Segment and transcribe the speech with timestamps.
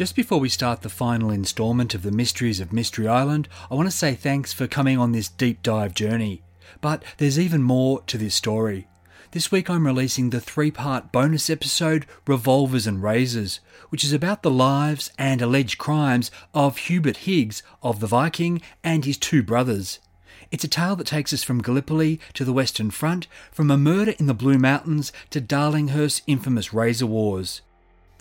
[0.00, 3.86] Just before we start the final instalment of the Mysteries of Mystery Island, I want
[3.86, 6.42] to say thanks for coming on this deep dive journey.
[6.80, 8.88] But there's even more to this story.
[9.32, 13.60] This week I'm releasing the three part bonus episode Revolvers and Razors,
[13.90, 19.04] which is about the lives and alleged crimes of Hubert Higgs of the Viking and
[19.04, 19.98] his two brothers.
[20.50, 24.14] It's a tale that takes us from Gallipoli to the Western Front, from a murder
[24.18, 27.60] in the Blue Mountains to Darlinghurst's infamous Razor Wars.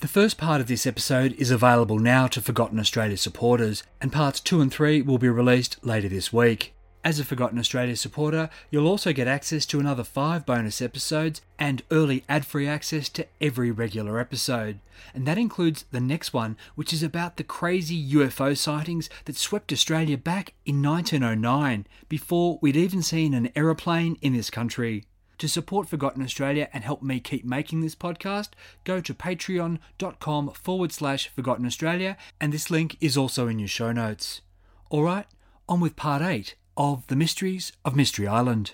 [0.02, 4.40] The first part of this episode is available now to Forgotten Australia supporters, and parts
[4.40, 6.74] 2 and 3 will be released later this week.
[7.04, 11.84] As a Forgotten Australia supporter, you'll also get access to another 5 bonus episodes and
[11.92, 14.80] early ad free access to every regular episode.
[15.14, 19.74] And that includes the next one, which is about the crazy UFO sightings that swept
[19.74, 25.04] Australia back in 1909, before we'd even seen an aeroplane in this country.
[25.40, 28.50] To support Forgotten Australia and help me keep making this podcast,
[28.84, 33.94] go to patreon.com forward slash Forgotten Australia, and this link is also in your show
[33.94, 34.42] notes.
[34.92, 35.28] Alright,
[35.70, 38.74] on with part 8 of The Mysteries of Mystery Island.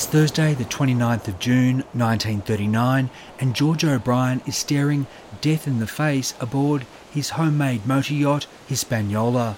[0.00, 5.06] It's Thursday, the 29th of June, 1939, and George O'Brien is staring
[5.40, 9.56] death in the face aboard his homemade motor yacht, Hispaniola.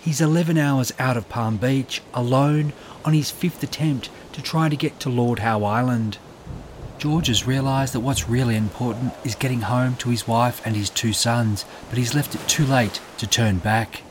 [0.00, 2.72] He's 11 hours out of Palm Beach, alone,
[3.04, 6.18] on his fifth attempt to try to get to Lord Howe Island.
[6.98, 10.90] George has realised that what's really important is getting home to his wife and his
[10.90, 14.02] two sons, but he's left it too late to turn back.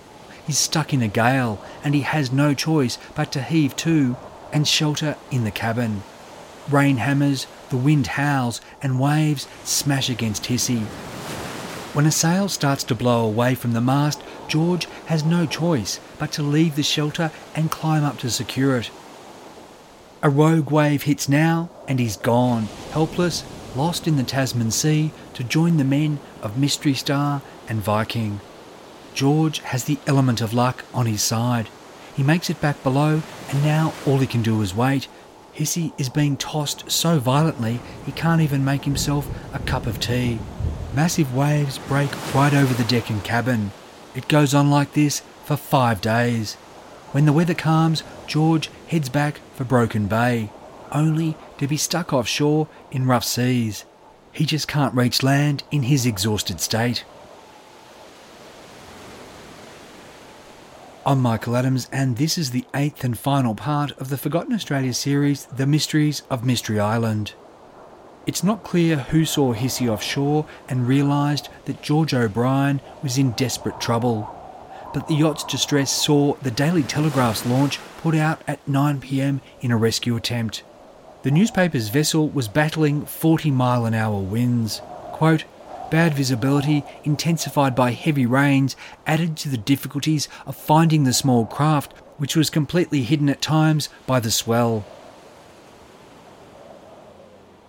[0.46, 4.16] He's stuck in a gale, and he has no choice but to heave to
[4.52, 6.04] and shelter in the cabin.
[6.70, 10.86] Rain hammers, the wind howls, and waves smash against Hissy.
[11.94, 16.32] When a sail starts to blow away from the mast, George has no choice but
[16.34, 18.92] to leave the shelter and climb up to secure it.
[20.22, 23.44] A rogue wave hits now, and he's gone, helpless,
[23.76, 28.42] lost in the Tasman Sea, to join the men of Mystery Star and Viking.
[29.14, 31.70] George has the element of luck on his side.
[32.16, 35.08] He makes it back below, and now all he can do is wait.
[35.56, 40.38] Hissy is being tossed so violently he can't even make himself a cup of tea.
[40.94, 43.72] Massive waves break right over the deck and cabin.
[44.14, 46.56] It goes on like this for five days.
[47.14, 50.50] When the weather calms, George heads back for Broken Bay,
[50.92, 53.86] only to be stuck offshore in rough seas.
[54.34, 57.06] He just can't reach land in his exhausted state.
[61.08, 64.92] I'm Michael Adams, and this is the eighth and final part of the Forgotten Australia
[64.92, 67.36] series, The Mysteries of Mystery Island.
[68.26, 73.80] It's not clear who saw Hissy offshore and realised that George O'Brien was in desperate
[73.80, 74.36] trouble.
[74.96, 79.78] But the yacht's distress saw the Daily Telegraph's launch put out at 9pm in a
[79.78, 80.64] rescue attempt.
[81.22, 84.82] The newspaper's vessel was battling 40 mile an hour winds.
[85.12, 85.44] Quote,
[85.96, 88.76] Bad visibility, intensified by heavy rains,
[89.08, 93.88] added to the difficulties of finding the small craft, which was completely hidden at times
[94.06, 94.86] by the swell.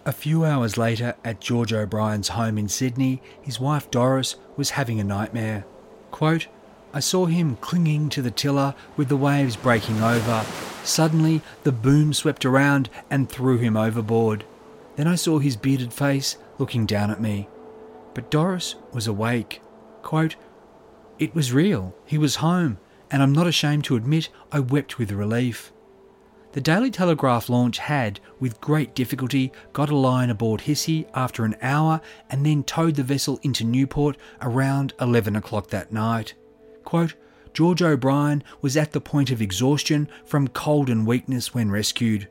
[0.04, 4.98] A few hours later, at George O'Brien's home in Sydney, his wife Doris was having
[4.98, 5.64] a nightmare.
[6.10, 6.48] Quote,
[6.93, 10.44] I saw him clinging to the tiller with the waves breaking over.
[10.82, 14.44] Suddenly, the boom swept around and threw him overboard.
[14.97, 17.48] Then I saw his bearded face looking down at me.
[18.16, 19.60] But Doris was awake.
[20.00, 20.37] Quote,
[21.19, 21.94] It was real.
[22.06, 22.78] He was home,
[23.10, 25.71] and I'm not ashamed to admit I wept with relief.
[26.53, 31.56] The Daily Telegraph launch had, with great difficulty, got a line aboard Hissy after an
[31.60, 32.00] hour
[32.31, 36.32] and then towed the vessel into Newport around 11 o'clock that night.
[36.84, 37.16] Quote,
[37.53, 42.28] George O'Brien was at the point of exhaustion from cold and weakness when rescued.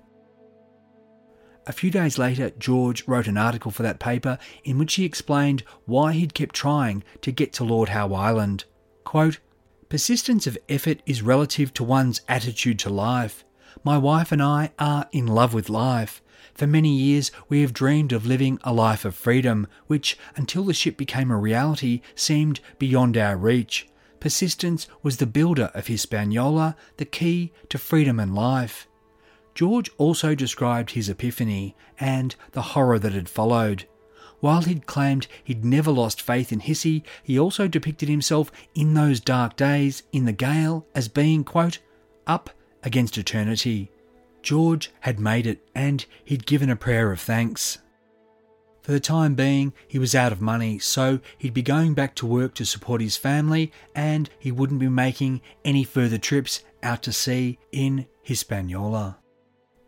[1.68, 5.64] A few days later, George wrote an article for that paper in which he explained
[5.86, 8.66] why he'd kept trying to get to Lord Howe Island.
[9.04, 9.40] Quote,
[9.90, 13.44] Persistence of effort is relative to one's attitude to life.
[13.84, 16.22] My wife and I are in love with life.
[16.54, 20.74] For many years, we have dreamed of living a life of freedom, which, until the
[20.74, 23.88] ship became a reality, seemed beyond our reach.
[24.20, 28.88] Persistence was the builder of Hispaniola, the key to freedom and life.
[29.56, 33.88] George also described his epiphany and the horror that had followed.
[34.42, 39.22] While he'd claimed he'd never lost faith in Hissy, he also depicted himself in those
[39.22, 41.80] dark days in the gale as being, quote,
[42.28, 42.50] up
[42.84, 43.90] against eternity.
[44.44, 47.80] George had made it, and he'd given a prayer of thanks.
[48.84, 52.28] For the time being, he was out of money, so he'd be going back to
[52.28, 57.14] work to support his family, and he wouldn't be making any further trips out to
[57.14, 59.18] sea in Hispaniola.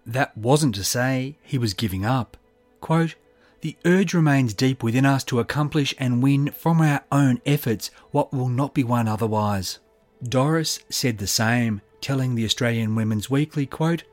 [0.07, 2.37] That wasn't to say he was giving up.
[2.79, 3.15] Quote,
[3.59, 8.31] the urge remains deep within us to accomplish and win from our own efforts what
[8.31, 9.79] will not be won otherwise.
[10.23, 14.03] Doris said the same, telling the Australian Women's Weekly, quote,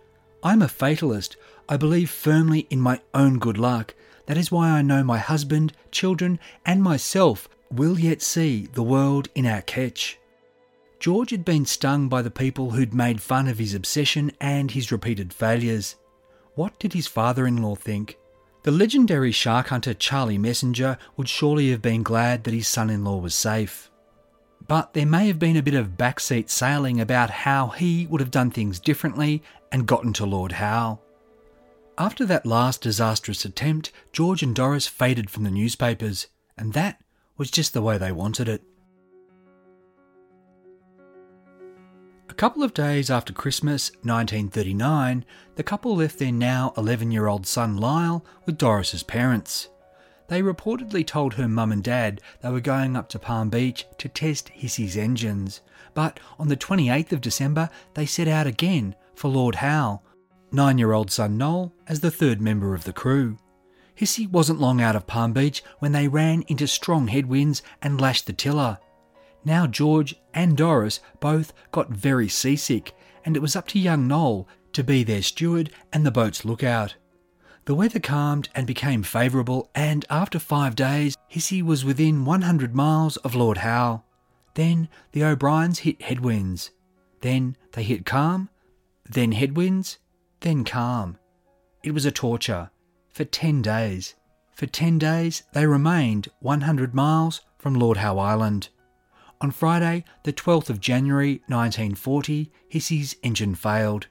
[0.43, 1.37] I'm a fatalist.
[1.69, 3.95] I believe firmly in my own good luck.
[4.27, 9.29] That is why I know my husband, children, and myself will yet see the world
[9.35, 10.19] in our ketch.
[11.05, 14.91] George had been stung by the people who'd made fun of his obsession and his
[14.91, 15.97] repeated failures.
[16.55, 18.17] What did his father in law think?
[18.63, 23.05] The legendary shark hunter Charlie Messenger would surely have been glad that his son in
[23.05, 23.91] law was safe.
[24.67, 28.31] But there may have been a bit of backseat sailing about how he would have
[28.31, 31.01] done things differently and gotten to Lord Howe.
[31.99, 37.03] After that last disastrous attempt, George and Doris faded from the newspapers, and that
[37.37, 38.63] was just the way they wanted it.
[42.35, 47.47] A couple of days after Christmas 1939, the couple left their now 11 year old
[47.47, 49.69] son Lyle with Doris's parents.
[50.27, 54.09] They reportedly told her mum and dad they were going up to Palm Beach to
[54.09, 55.61] test Hissy's engines,
[55.95, 60.03] but on the 28th of December they set out again for Lord Howe,
[60.51, 63.39] nine year old son Noel as the third member of the crew.
[63.97, 68.27] Hissy wasn't long out of Palm Beach when they ran into strong headwinds and lashed
[68.27, 68.79] the tiller.
[69.45, 72.95] Now George and Doris both got very seasick,
[73.25, 76.97] and it was up to young Noel to be their steward and the boat's lookout.
[77.67, 83.17] The weather calmed and became favourable, and after five days, Hissy was within 100 miles
[83.19, 84.03] of Lord Howe.
[84.55, 86.71] Then the O'Briens hit headwinds.
[87.23, 88.51] Then they hit calm.
[89.09, 89.99] Then headwinds.
[90.41, 91.17] Then calm.
[91.83, 92.71] It was a torture.
[93.11, 94.15] For 10 days.
[94.55, 98.69] For 10 days, they remained 100 miles from Lord Howe Island.
[99.41, 104.07] On Friday, the 12th of January 1940, Hissy's engine failed.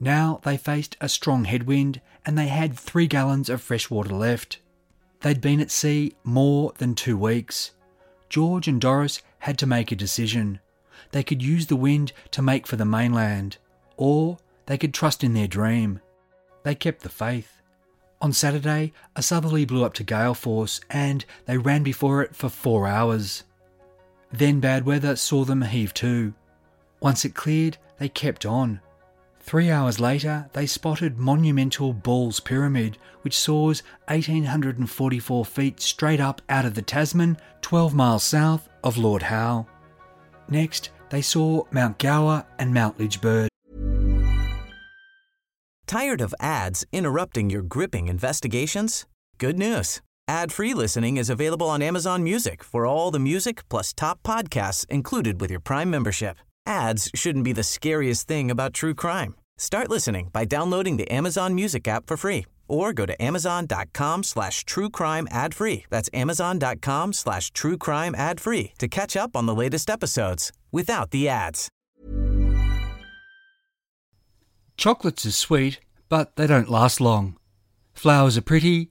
[0.00, 4.58] Now they faced a strong headwind and they had three gallons of fresh water left.
[5.20, 7.72] They'd been at sea more than two weeks.
[8.28, 10.60] George and Doris had to make a decision.
[11.12, 13.58] They could use the wind to make for the mainland,
[13.96, 16.00] or they could trust in their dream.
[16.62, 17.60] They kept the faith.
[18.20, 22.48] On Saturday, a southerly blew up to gale force and they ran before it for
[22.48, 23.44] four hours.
[24.34, 26.34] Then bad weather saw them heave to.
[26.98, 28.80] Once it cleared, they kept on.
[29.38, 36.64] Three hours later, they spotted monumental Ball's Pyramid, which soars 1,844 feet straight up out
[36.64, 39.68] of the Tasman, 12 miles south of Lord Howe.
[40.48, 43.46] Next, they saw Mount Gower and Mount Lidgbird.
[45.86, 49.06] Tired of ads interrupting your gripping investigations?
[49.38, 50.00] Good news.
[50.26, 55.38] Ad-free listening is available on Amazon Music for all the music plus top podcasts included
[55.38, 56.38] with your Prime membership.
[56.66, 59.34] Ads shouldn't be the scariest thing about true crime.
[59.58, 64.64] Start listening by downloading the Amazon Music app for free or go to amazon.com slash
[64.64, 65.84] true crime ad free.
[65.90, 71.10] That's amazon.com slash true crime ad free to catch up on the latest episodes without
[71.10, 71.68] the ads.
[74.78, 77.36] Chocolates are sweet, but they don't last long.
[77.92, 78.90] Flowers are pretty,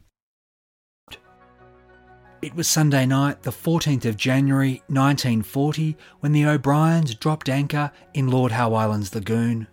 [2.41, 8.29] It was Sunday night, the 14th of January 1940, when the O'Briens dropped anchor in
[8.29, 9.67] Lord Howe Island's lagoon.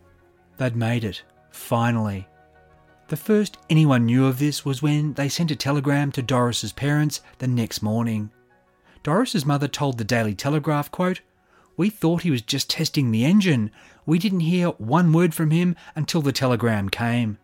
[0.58, 2.28] They'd made it, finally.
[3.06, 7.22] The first anyone knew of this was when they sent a telegram to Doris's parents
[7.38, 8.30] the next morning.
[9.02, 11.22] Doris's mother told the Daily Telegraph, quote,
[11.78, 13.70] We thought he was just testing the engine.
[14.04, 17.38] We didn't hear one word from him until the telegram came.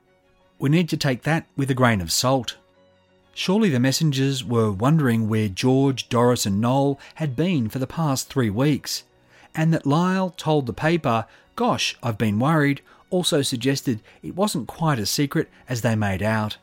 [0.58, 2.58] We need to take that with a grain of salt.
[3.34, 8.28] Surely the Messengers were wondering where George, Doris, and Noel had been for the past
[8.28, 9.02] three weeks,
[9.56, 11.26] and that Lyle told the paper,
[11.56, 16.58] Gosh, I've been worried, also suggested it wasn't quite as secret as they made out.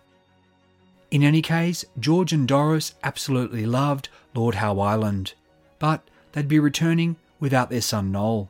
[1.11, 5.33] In any case, George and Doris absolutely loved Lord Howe Island,
[5.77, 8.49] but they'd be returning without their son Noel.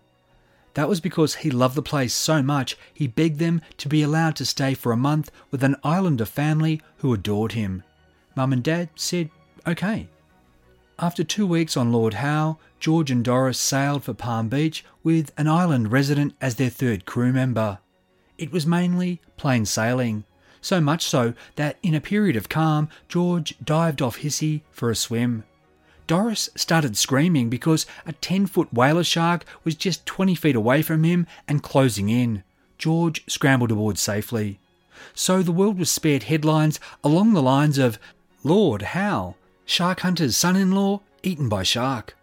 [0.76, 4.36] That was because he loved the place so much he begged them to be allowed
[4.36, 7.84] to stay for a month with an islander family who adored him.
[8.36, 9.30] Mum and Dad said,
[9.68, 10.08] okay.
[11.00, 15.48] After two weeks on Lord Howe, George and Doris sailed for Palm Beach with an
[15.48, 17.80] island resident as their third crew member.
[18.38, 20.24] It was mainly plain sailing,
[20.62, 24.96] so much so that in a period of calm, George dived off Hissy for a
[24.96, 25.44] swim.
[26.08, 31.04] Doris started screaming because a 10 foot whaler shark was just 20 feet away from
[31.04, 32.44] him and closing in.
[32.78, 34.60] George scrambled aboard safely.
[35.14, 38.00] So the world was spared headlines along the lines of
[38.44, 42.18] Lord Howe, shark hunter's son in law eaten by shark.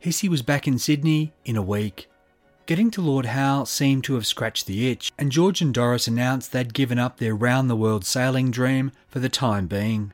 [0.00, 2.08] Hissy was back in Sydney in a week.
[2.66, 6.52] Getting to Lord Howe seemed to have scratched the itch, and George and Doris announced
[6.52, 10.12] they'd given up their round the world sailing dream for the time being.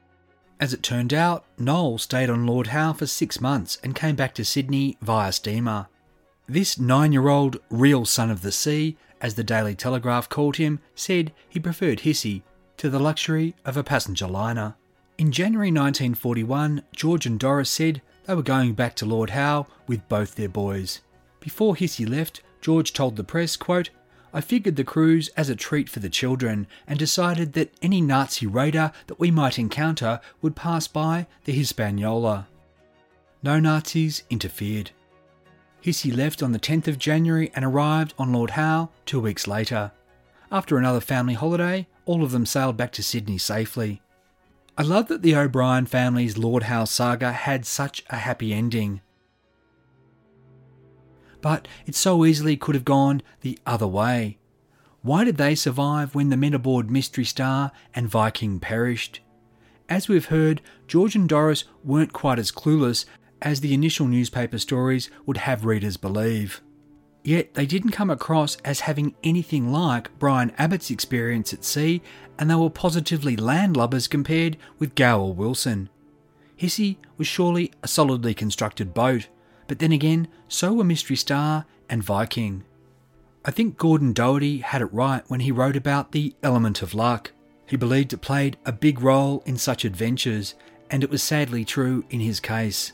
[0.58, 4.34] As it turned out, Noel stayed on Lord Howe for six months and came back
[4.36, 5.88] to Sydney via steamer.
[6.48, 10.80] This nine year old real son of the sea, as the Daily Telegraph called him,
[10.94, 12.42] said he preferred Hissy
[12.78, 14.74] to the luxury of a passenger liner.
[15.18, 20.08] In January 1941, George and Doris said they were going back to Lord Howe with
[20.08, 21.00] both their boys.
[21.40, 23.90] Before Hissy left, George told the press, quote,
[24.34, 28.46] I figured the cruise as a treat for the children and decided that any Nazi
[28.46, 32.46] raider that we might encounter would pass by the Hispaniola.
[33.42, 34.90] No Nazis interfered.
[35.82, 39.92] Hissy left on the 10th of January and arrived on Lord Howe two weeks later.
[40.50, 44.00] After another family holiday, all of them sailed back to Sydney safely.
[44.78, 49.00] I love that the O'Brien family's Lord Howe saga had such a happy ending.
[51.40, 54.38] But it so easily could have gone the other way.
[55.02, 59.20] Why did they survive when the men aboard Mystery Star and Viking perished?
[59.88, 63.04] As we've heard, George and Doris weren't quite as clueless
[63.40, 66.60] as the initial newspaper stories would have readers believe.
[67.26, 72.00] Yet they didn't come across as having anything like Brian Abbott's experience at sea,
[72.38, 75.90] and they were positively landlubbers compared with Gower Wilson.
[76.56, 79.26] Hissy was surely a solidly constructed boat,
[79.66, 82.62] but then again, so were Mystery Star and Viking.
[83.44, 87.32] I think Gordon Doherty had it right when he wrote about the element of luck.
[87.66, 90.54] He believed it played a big role in such adventures,
[90.92, 92.92] and it was sadly true in his case.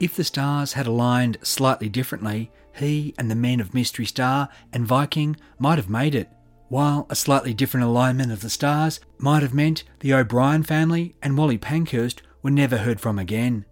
[0.00, 4.86] If the stars had aligned slightly differently, he and the men of Mystery Star and
[4.86, 6.30] Viking might have made it,
[6.68, 11.36] while a slightly different alignment of the stars might have meant the O'Brien family and
[11.36, 13.64] Wally Pankhurst were never heard from again.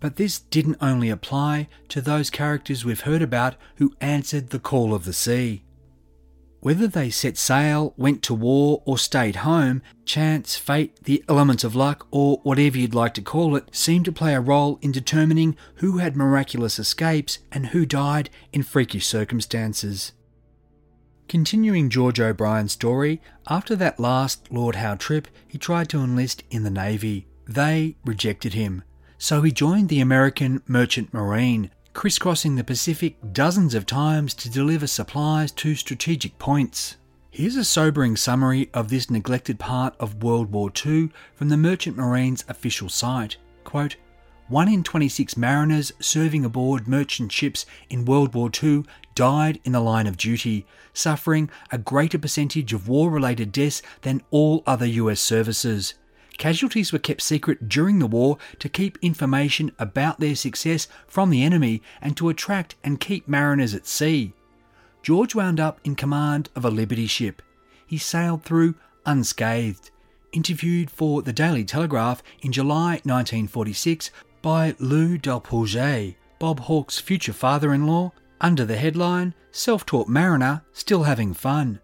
[0.00, 4.92] But this didn't only apply to those characters we've heard about who answered the call
[4.92, 5.64] of the sea.
[6.64, 11.76] Whether they set sail, went to war, or stayed home, chance, fate, the elements of
[11.76, 15.58] luck, or whatever you'd like to call it, seemed to play a role in determining
[15.74, 20.12] who had miraculous escapes and who died in freakish circumstances.
[21.28, 26.62] Continuing George O'Brien's story, after that last Lord Howe trip, he tried to enlist in
[26.62, 27.26] the Navy.
[27.46, 28.84] They rejected him.
[29.18, 34.86] So he joined the American Merchant Marine, crisscrossing the Pacific dozens of times to deliver
[34.86, 36.96] supplies to strategic points.
[37.30, 41.96] Here's a sobering summary of this neglected part of World War II from the Merchant
[41.96, 43.36] Marine's official site.
[43.62, 43.96] Quote,
[44.48, 48.84] one in 26 mariners serving aboard merchant ships in World War II
[49.14, 54.20] died in the line of duty, suffering a greater percentage of war related deaths than
[54.30, 55.94] all other US services.
[56.38, 61.44] Casualties were kept secret during the war to keep information about their success from the
[61.44, 64.32] enemy and to attract and keep mariners at sea.
[65.02, 67.42] George wound up in command of a Liberty ship.
[67.86, 68.74] He sailed through
[69.06, 69.90] unscathed.
[70.32, 74.10] Interviewed for the Daily Telegraph in July 1946
[74.42, 80.62] by Lou d'Alpuget, Bob Hawke's future father in law, under the headline Self Taught Mariner
[80.72, 81.80] Still Having Fun.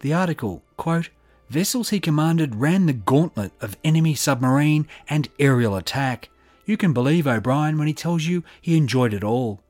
[0.00, 1.08] The article, quote,
[1.48, 6.28] Vessels he commanded ran the gauntlet of enemy submarine and aerial attack.
[6.64, 9.62] You can believe O'Brien when he tells you he enjoyed it all.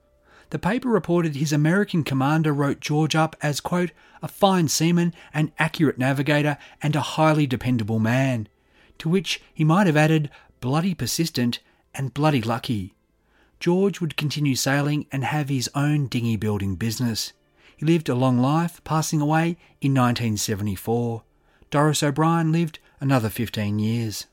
[0.50, 3.90] The paper reported his American commander wrote George up as, quote,
[4.22, 8.48] a fine seaman, an accurate navigator, and a highly dependable man.
[8.98, 10.30] To which he might have added,
[10.60, 11.58] bloody persistent
[11.94, 12.94] and bloody lucky.
[13.60, 17.32] George would continue sailing and have his own dinghy building business.
[17.76, 21.22] He lived a long life, passing away in 1974.
[21.70, 24.26] Doris O'Brien lived another 15 years.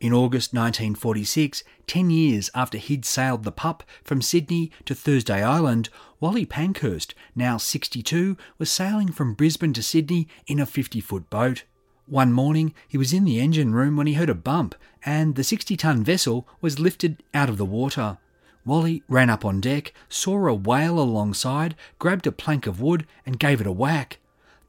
[0.00, 5.88] In August 1946, 10 years after he'd sailed the Pup from Sydney to Thursday Island,
[6.20, 11.64] Wally Pankhurst, now 62, was sailing from Brisbane to Sydney in a 50 foot boat.
[12.06, 14.74] One morning, he was in the engine room when he heard a bump,
[15.04, 18.18] and the 60 ton vessel was lifted out of the water.
[18.66, 23.38] Wally ran up on deck, saw a whale alongside, grabbed a plank of wood, and
[23.38, 24.18] gave it a whack.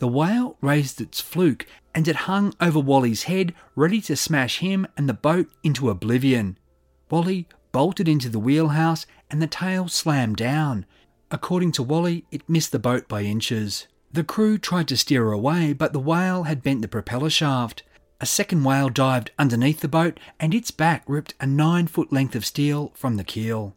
[0.02, 4.88] The whale raised its fluke and it hung over Wally's head, ready to smash him
[4.98, 6.58] and the boat into oblivion.
[7.12, 10.88] Wally bolted into the wheelhouse and the tail slammed down.
[11.30, 13.86] According to Wally, it missed the boat by inches.
[14.12, 17.84] The crew tried to steer away, but the whale had bent the propeller shaft.
[18.20, 22.34] A second whale dived underneath the boat and its back ripped a nine foot length
[22.34, 23.76] of steel from the keel.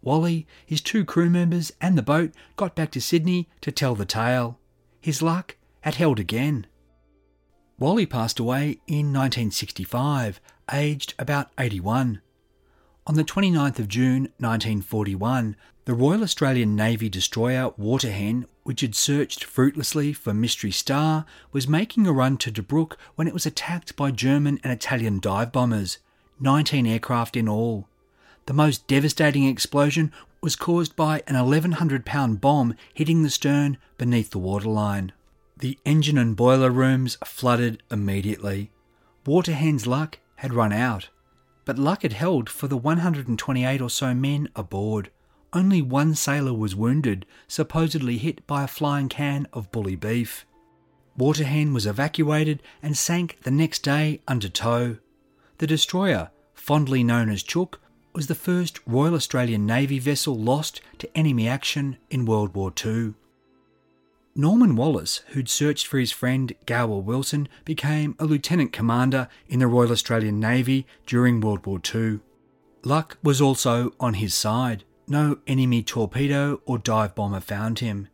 [0.00, 4.06] Wally, his two crew members, and the boat got back to Sydney to tell the
[4.06, 4.58] tale.
[5.02, 5.56] His luck
[5.88, 6.66] had held again.
[7.78, 10.38] Wally passed away in 1965,
[10.70, 12.20] aged about 81.
[13.06, 19.44] On the 29th of June 1941, the Royal Australian Navy destroyer Waterhen, which had searched
[19.44, 24.10] fruitlessly for Mystery Star, was making a run to Tobruk when it was attacked by
[24.10, 25.96] German and Italian dive bombers,
[26.38, 27.88] 19 aircraft in all.
[28.44, 34.28] The most devastating explosion was caused by an 1100 pound bomb hitting the stern beneath
[34.28, 35.12] the waterline.
[35.60, 38.70] The engine and boiler rooms flooded immediately.
[39.26, 41.08] Waterhen's luck had run out,
[41.64, 45.10] but luck had held for the 128 or so men aboard.
[45.52, 50.46] Only one sailor was wounded, supposedly hit by a flying can of bully beef.
[51.16, 54.98] Waterhen was evacuated and sank the next day under tow.
[55.58, 57.80] The destroyer, fondly known as Chook,
[58.12, 63.14] was the first Royal Australian Navy vessel lost to enemy action in World War II.
[64.34, 69.66] Norman Wallace, who'd searched for his friend Gower Wilson, became a lieutenant commander in the
[69.66, 72.20] Royal Australian Navy during World War II.
[72.84, 74.84] Luck was also on his side.
[75.08, 78.08] No enemy torpedo or dive bomber found him.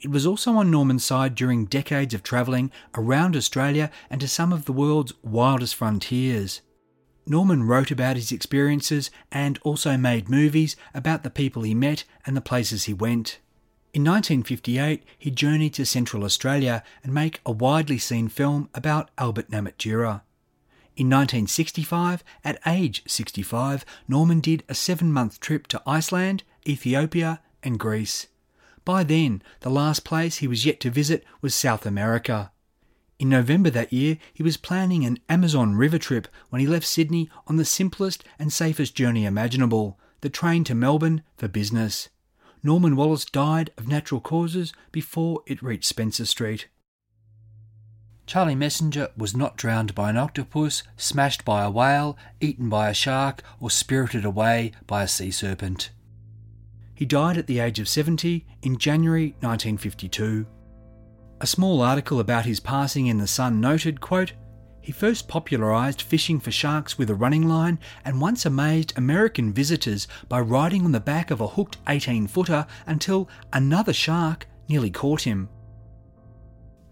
[0.00, 4.52] It was also on Norman's side during decades of travelling around Australia and to some
[4.52, 6.60] of the world's wildest frontiers.
[7.26, 12.36] Norman wrote about his experiences and also made movies about the people he met and
[12.36, 13.40] the places he went.
[13.96, 19.50] In 1958, he journeyed to Central Australia and make a widely seen film about Albert
[19.50, 20.20] Namatjira.
[20.98, 27.78] In 1965, at age 65, Norman did a seven month trip to Iceland, Ethiopia, and
[27.78, 28.26] Greece.
[28.84, 32.52] By then, the last place he was yet to visit was South America.
[33.18, 37.30] In November that year, he was planning an Amazon River trip when he left Sydney
[37.46, 42.10] on the simplest and safest journey imaginable the train to Melbourne for business.
[42.62, 46.68] Norman Wallace died of natural causes before it reached Spencer Street.
[48.26, 52.94] Charlie Messenger was not drowned by an octopus, smashed by a whale, eaten by a
[52.94, 55.90] shark, or spirited away by a sea serpent.
[56.92, 60.46] He died at the age of 70 in January 1952.
[61.40, 64.32] A small article about his passing in The Sun noted, quote,
[64.86, 70.06] he first popularised fishing for sharks with a running line and once amazed American visitors
[70.28, 75.22] by riding on the back of a hooked 18 footer until another shark nearly caught
[75.22, 75.48] him.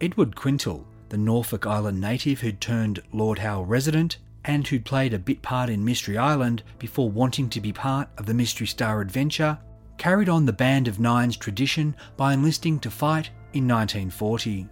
[0.01, 5.19] Edward Quintal, the Norfolk Island native who'd turned Lord Howe resident and who'd played a
[5.21, 9.57] bit part in Mystery Island before wanting to be part of the Mystery Star adventure,
[9.99, 14.69] carried on the Band of Nine's tradition by enlisting to fight in 1940.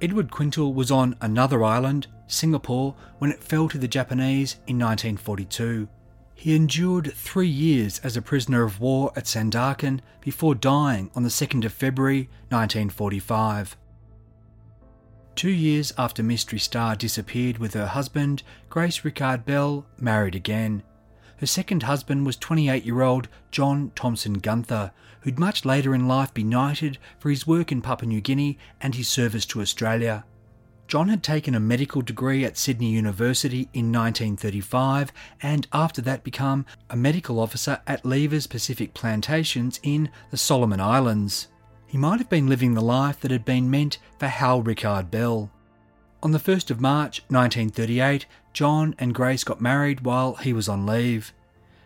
[0.00, 5.88] Edward Quintal was on another island, Singapore, when it fell to the Japanese in 1942.
[6.34, 11.28] He endured three years as a prisoner of war at Sandakan before dying on the
[11.28, 13.76] 2nd of February 1945.
[15.34, 20.84] Two years after Mystery Star disappeared with her husband, Grace Rickard Bell married again.
[21.38, 26.32] Her second husband was 28 year old John Thompson Gunther, who'd much later in life
[26.34, 30.24] be knighted for his work in Papua New Guinea and his service to Australia.
[30.88, 36.64] John had taken a medical degree at Sydney University in 1935 and after that become
[36.88, 41.48] a medical officer at Lever's Pacific Plantations in the Solomon Islands.
[41.86, 45.50] He might have been living the life that had been meant for Hal Rickard Bell.
[46.22, 50.86] On the 1st of March 1938, John and Grace got married while he was on
[50.86, 51.32] leave.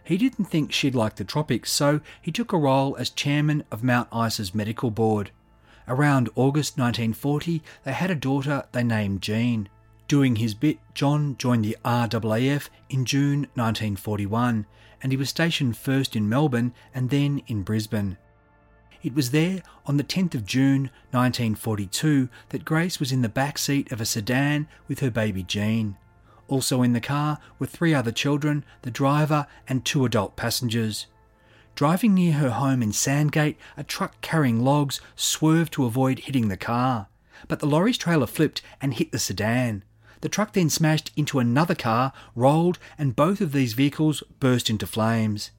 [0.04, 3.84] He didn't think she'd like the tropics, so he took a role as chairman of
[3.84, 5.30] Mount Isa's medical board.
[5.86, 9.68] Around August 1940, they had a daughter they named Jean.
[10.08, 14.66] Doing his bit, John joined the RAAF in June 1941,
[15.02, 18.18] and he was stationed first in Melbourne and then in Brisbane.
[19.02, 23.58] It was there on the 10th of June 1942 that Grace was in the back
[23.58, 25.96] seat of a sedan with her baby Jean.
[26.52, 31.06] Also in the car were three other children, the driver, and two adult passengers.
[31.74, 36.58] Driving near her home in Sandgate, a truck carrying logs swerved to avoid hitting the
[36.58, 37.06] car.
[37.48, 39.82] But the lorry's trailer flipped and hit the sedan.
[40.20, 44.86] The truck then smashed into another car, rolled, and both of these vehicles burst into
[44.86, 45.52] flames.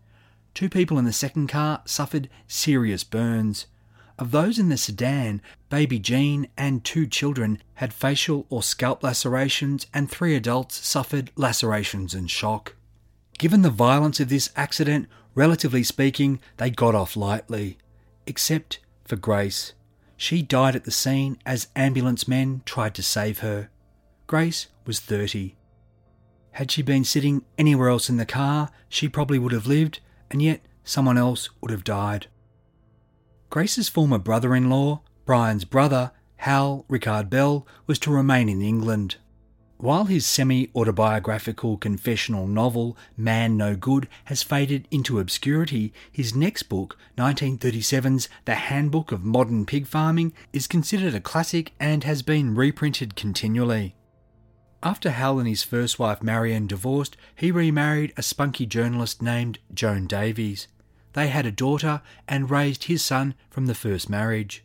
[0.53, 3.65] Two people in the second car suffered serious burns.
[4.19, 9.88] Of those in the sedan, baby Jean and two children had facial or scalp lacerations,
[9.93, 12.76] and three adults suffered lacerations and shock.
[13.39, 17.78] Given the violence of this accident, relatively speaking, they got off lightly.
[18.28, 19.73] Except for Grace.
[20.15, 23.69] She died at the scene as ambulance men tried to save her.
[24.28, 25.56] Grace was 30.
[26.52, 29.99] Had she been sitting anywhere else in the car, she probably would have lived,
[30.30, 32.28] and yet someone else would have died.
[33.53, 39.17] Grace's former brother in law, Brian's brother, Hal Rickard Bell, was to remain in England.
[39.77, 46.63] While his semi autobiographical confessional novel, Man No Good, has faded into obscurity, his next
[46.63, 52.55] book, 1937's The Handbook of Modern Pig Farming, is considered a classic and has been
[52.55, 53.95] reprinted continually.
[54.81, 60.07] After Hal and his first wife Marion divorced, he remarried a spunky journalist named Joan
[60.07, 60.69] Davies.
[61.13, 64.63] They had a daughter and raised his son from the first marriage.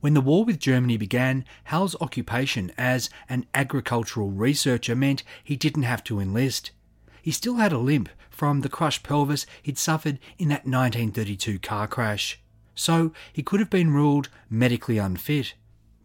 [0.00, 5.84] When the war with Germany began, Hal's occupation as an agricultural researcher meant he didn't
[5.84, 6.72] have to enlist.
[7.22, 11.86] He still had a limp from the crushed pelvis he'd suffered in that 1932 car
[11.86, 12.40] crash,
[12.74, 15.54] so he could have been ruled medically unfit.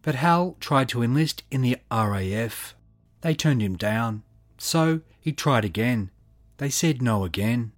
[0.02, 2.76] But Hal tried to enlist in the RAF.
[3.22, 4.22] They turned him down,
[4.58, 6.10] so he tried again.
[6.58, 7.72] They said no again.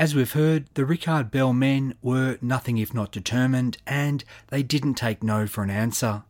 [0.00, 4.94] As we've heard, the Rickard Bell men were nothing if not determined, and they didn't
[4.94, 6.22] take no for an answer.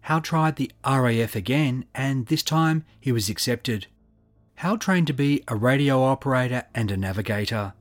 [0.00, 3.86] Hal tried the RAF again, and this time he was accepted.
[4.56, 7.74] Hal trained to be a radio operator and a navigator.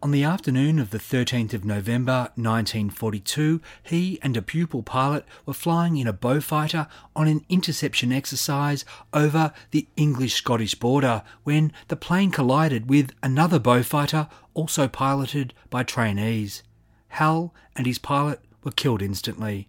[0.00, 5.52] On the afternoon of the 13th of November 1942, he and a pupil pilot were
[5.52, 11.96] flying in a Beaufighter on an interception exercise over the English Scottish border when the
[11.96, 16.62] plane collided with another Beaufighter also piloted by trainees.
[17.08, 19.68] Hal and his pilot were killed instantly.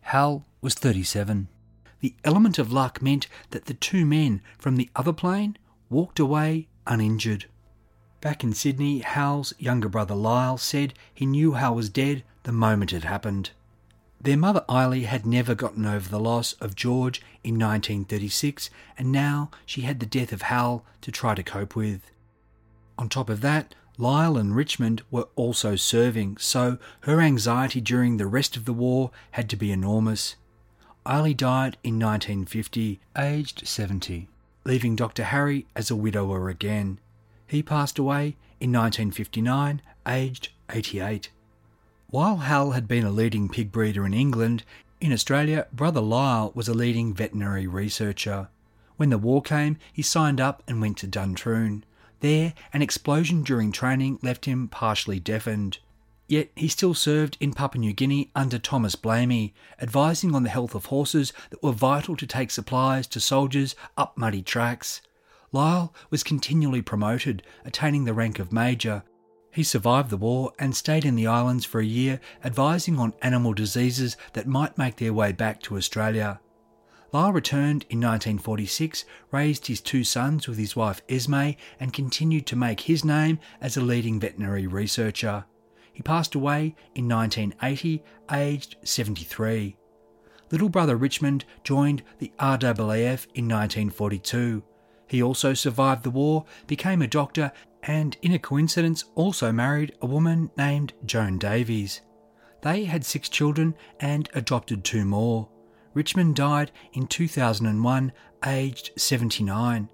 [0.00, 1.46] Hal was 37.
[2.00, 5.56] The element of luck meant that the two men from the other plane
[5.88, 7.46] walked away uninjured.
[8.20, 12.92] Back in Sydney, Hal's younger brother Lyle said he knew Hal was dead the moment
[12.92, 13.50] it happened.
[14.20, 19.50] Their mother Eily had never gotten over the loss of George in 1936, and now
[19.64, 22.10] she had the death of Hal to try to cope with.
[22.98, 28.26] On top of that, Lyle and Richmond were also serving, so her anxiety during the
[28.26, 30.36] rest of the war had to be enormous.
[31.06, 34.28] Eily died in 1950, aged 70,
[34.64, 35.24] leaving Dr.
[35.24, 36.98] Harry as a widower again.
[37.50, 41.30] He passed away in 1959, aged 88.
[42.06, 44.62] While Hal had been a leading pig breeder in England,
[45.00, 48.50] in Australia, brother Lyle was a leading veterinary researcher.
[48.98, 51.82] When the war came, he signed up and went to Duntroon.
[52.20, 55.80] There, an explosion during training left him partially deafened.
[56.28, 60.76] Yet he still served in Papua New Guinea under Thomas Blamey, advising on the health
[60.76, 65.02] of horses that were vital to take supplies to soldiers up muddy tracks.
[65.52, 69.02] Lyle was continually promoted, attaining the rank of major.
[69.52, 73.52] He survived the war and stayed in the islands for a year, advising on animal
[73.52, 76.40] diseases that might make their way back to Australia.
[77.12, 82.54] Lyle returned in 1946, raised his two sons with his wife Esme, and continued to
[82.54, 85.44] make his name as a leading veterinary researcher.
[85.92, 89.76] He passed away in 1980, aged 73.
[90.52, 94.62] Little brother Richmond joined the RAAF in 1942.
[95.10, 97.50] He also survived the war, became a doctor,
[97.82, 102.02] and in a coincidence also married a woman named Joan Davies.
[102.62, 105.48] They had six children and adopted two more.
[105.94, 108.12] Richmond died in 2001,
[108.46, 109.88] aged 79.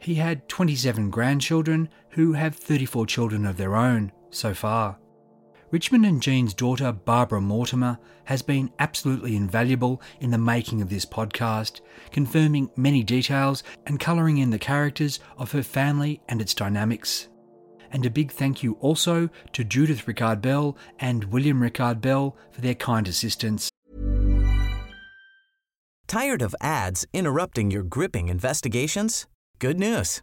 [0.00, 4.98] He had 27 grandchildren who have 34 children of their own so far.
[5.70, 11.04] Richmond and Jean's daughter, Barbara Mortimer, has been absolutely invaluable in the making of this
[11.04, 11.80] podcast,
[12.12, 17.28] confirming many details and colouring in the characters of her family and its dynamics.
[17.90, 22.60] And a big thank you also to Judith Rickard Bell and William Rickard Bell for
[22.60, 23.68] their kind assistance.
[26.06, 29.26] Tired of ads interrupting your gripping investigations?
[29.58, 30.22] Good news.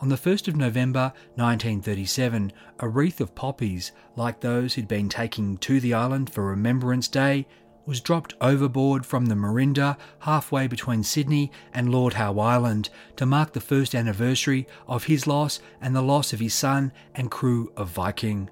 [0.00, 5.58] On the 1st of November 1937, a wreath of poppies, like those who'd been taking
[5.58, 7.48] to the island for Remembrance Day,
[7.84, 13.52] was dropped overboard from the Morinda halfway between Sydney and Lord Howe Island to mark
[13.52, 17.88] the first anniversary of his loss and the loss of his son and crew of
[17.88, 18.50] Viking.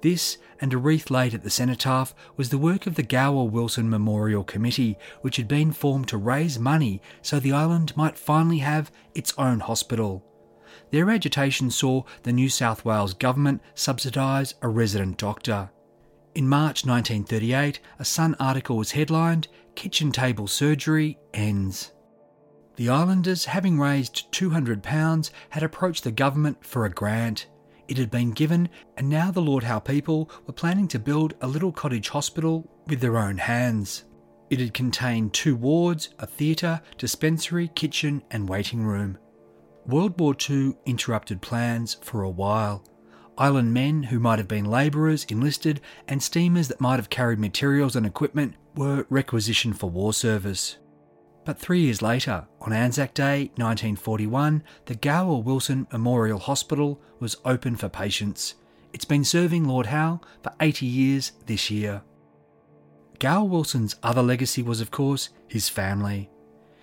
[0.00, 3.90] This and a wreath laid at the cenotaph was the work of the Gower Wilson
[3.90, 8.92] Memorial Committee, which had been formed to raise money so the island might finally have
[9.12, 10.24] its own hospital.
[10.90, 15.70] Their agitation saw the New South Wales government subsidise a resident doctor.
[16.34, 21.92] In March 1938, a Sun article was headlined Kitchen Table Surgery Ends.
[22.76, 27.46] The islanders, having raised £200, had approached the government for a grant.
[27.86, 31.46] It had been given, and now the Lord Howe people were planning to build a
[31.46, 34.04] little cottage hospital with their own hands.
[34.50, 39.18] It had contained two wards, a theatre, dispensary, kitchen, and waiting room.
[39.86, 42.84] World War II interrupted plans for a while.
[43.36, 47.94] Island men who might have been labourers enlisted and steamers that might have carried materials
[47.94, 50.78] and equipment were requisitioned for war service.
[51.44, 57.76] But three years later, on Anzac Day 1941, the Gower Wilson Memorial Hospital was open
[57.76, 58.54] for patients.
[58.94, 62.02] It's been serving Lord Howe for 80 years this year.
[63.18, 66.30] Gower Wilson's other legacy was, of course, his family.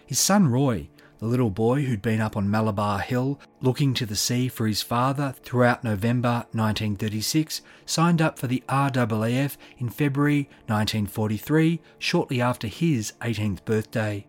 [0.05, 0.89] His son Roy
[1.21, 4.81] the little boy who'd been up on Malabar Hill looking to the sea for his
[4.81, 13.13] father throughout November 1936 signed up for the RAAF in February 1943, shortly after his
[13.21, 14.25] 18th birthday.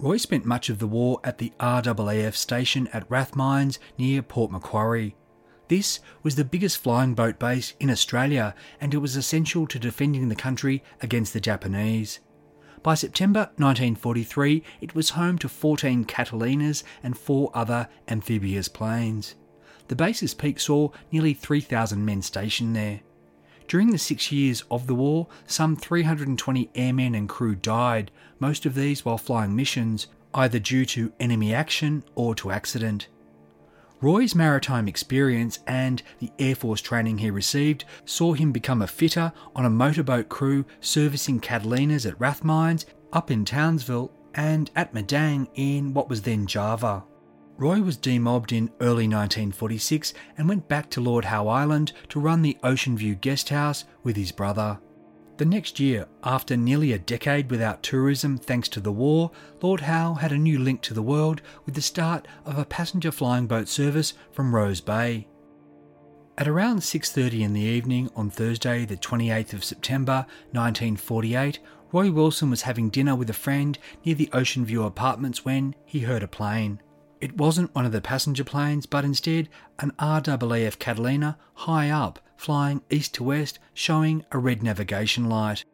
[0.00, 5.14] Roy spent much of the war at the RAAF station at Rathmines near Port Macquarie.
[5.68, 10.28] This was the biggest flying boat base in Australia and it was essential to defending
[10.28, 12.18] the country against the Japanese.
[12.82, 19.36] By September 1943, it was home to 14 Catalinas and four other amphibious planes.
[19.86, 23.00] The base's peak saw nearly 3,000 men stationed there.
[23.68, 28.74] During the six years of the war, some 320 airmen and crew died, most of
[28.74, 33.06] these while flying missions, either due to enemy action or to accident.
[34.02, 39.32] Roy's maritime experience and the Air Force training he received saw him become a fitter
[39.54, 45.94] on a motorboat crew servicing Catalinas at Rathmines, up in Townsville, and at Madang in
[45.94, 47.04] what was then Java.
[47.58, 52.42] Roy was demobbed in early 1946 and went back to Lord Howe Island to run
[52.42, 54.80] the Ocean View Guest House with his brother.
[55.42, 60.14] The next year, after nearly a decade without tourism thanks to the war, Lord Howe
[60.14, 63.66] had a new link to the world with the start of a passenger flying boat
[63.66, 65.26] service from Rose Bay.
[66.38, 71.58] At around 6:30 in the evening on Thursday, the 28th of September 1948,
[71.90, 75.98] Roy Wilson was having dinner with a friend near the Ocean View apartments when he
[75.98, 76.80] heard a plane.
[77.20, 79.48] It wasn't one of the passenger planes, but instead
[79.80, 85.64] an RAAF Catalina high up, flying east to west, showing a red navigation light.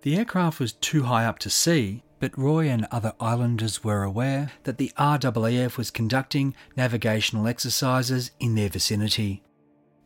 [0.00, 4.50] The aircraft was too high up to see, but Roy and other islanders were aware
[4.64, 9.44] that the RAAF was conducting navigational exercises in their vicinity.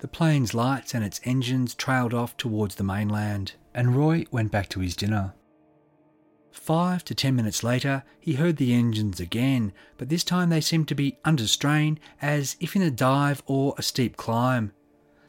[0.01, 4.69] The plane's lights and its engines trailed off towards the mainland, and Roy went back
[4.71, 5.33] to his dinner.
[6.53, 10.89] Five to ten minutes later, he heard the engines again, but this time they seemed
[10.89, 14.73] to be under strain, as if in a dive or a steep climb.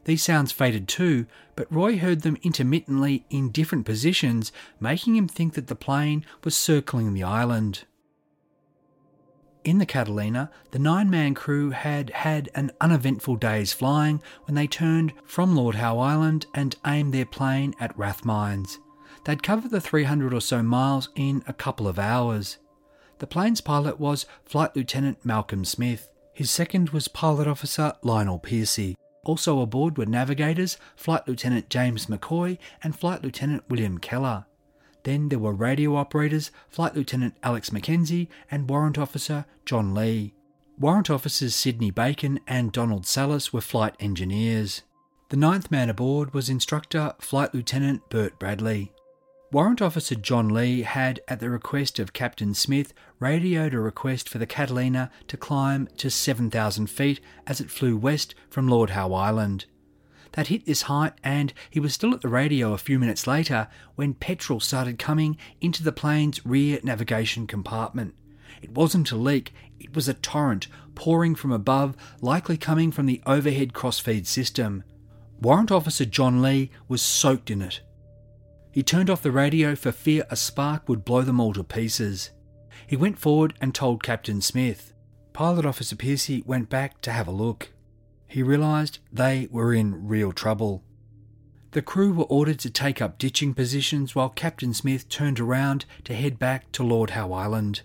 [0.08, 1.26] These sounds faded too,
[1.58, 6.56] but Roy heard them intermittently in different positions, making him think that the plane was
[6.56, 7.84] circling the island.
[9.66, 14.66] In the Catalina, the nine man crew had had an uneventful day's flying when they
[14.66, 18.78] turned from Lord Howe Island and aimed their plane at Rathmines.
[19.26, 22.60] They'd covered the 300 or so miles in a couple of hours.
[23.20, 26.14] The plane's pilot was Flight Lieutenant Malcolm Smith.
[26.34, 28.96] His second was Pilot Officer Lionel Piercy.
[29.28, 34.46] Also aboard were navigators Flight Lieutenant James McCoy and Flight Lieutenant William Keller.
[35.04, 40.34] Then there were radio operators Flight Lieutenant Alex Mackenzie and Warrant Officer John Lee.
[40.80, 44.84] Warrant Officers Sidney Bacon and Donald Salas were flight engineers.
[45.28, 48.94] The ninth man aboard was Instructor Flight Lieutenant Bert Bradley.
[49.52, 54.38] Warrant Officer John Lee had, at the request of Captain Smith, radioed a request for
[54.38, 59.66] the Catalina to climb to 7,000 feet as it flew west from Lord Howe Island.
[60.34, 63.68] That hit this height, and he was still at the radio a few minutes later
[63.96, 68.14] when petrol started coming into the plane's rear navigation compartment.
[68.62, 73.22] It wasn't a leak, it was a torrent pouring from above, likely coming from the
[73.26, 74.84] overhead crossfeed system.
[75.40, 77.82] Warrant Officer John Lee was soaked in it.
[78.72, 82.32] He turned off the radio for fear a spark would blow them all to pieces.
[82.88, 84.94] He went forward and told Captain Smith.
[85.34, 87.74] Pilot Officer Piercy went back to have a look.
[88.28, 90.84] He realised they were in real trouble.
[91.72, 96.16] The crew were ordered to take up ditching positions while Captain Smith turned around to
[96.16, 97.82] head back to Lord Howe Island.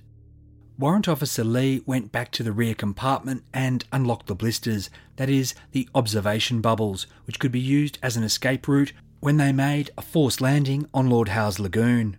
[0.78, 5.54] Warrant Officer Lee went back to the rear compartment and unlocked the blisters, that is,
[5.72, 10.02] the observation bubbles, which could be used as an escape route when they made a
[10.02, 12.16] forced landing on Lord Howe's lagoon.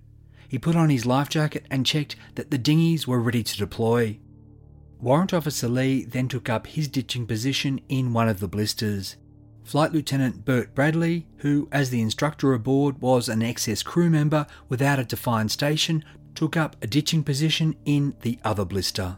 [0.53, 4.19] He put on his life jacket and checked that the dinghies were ready to deploy.
[4.99, 9.15] Warrant Officer Lee then took up his ditching position in one of the blisters.
[9.63, 14.99] Flight Lieutenant Bert Bradley, who, as the instructor aboard, was an excess crew member without
[14.99, 19.17] a defined station, took up a ditching position in the other blister.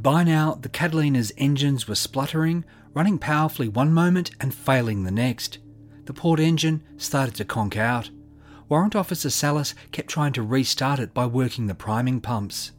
[0.00, 2.64] By now, the Catalina's engines were spluttering,
[2.94, 5.58] running powerfully one moment and failing the next.
[6.06, 8.08] The port engine started to conk out.
[8.70, 12.70] Warrant Officer Salas kept trying to restart it by working the priming pumps.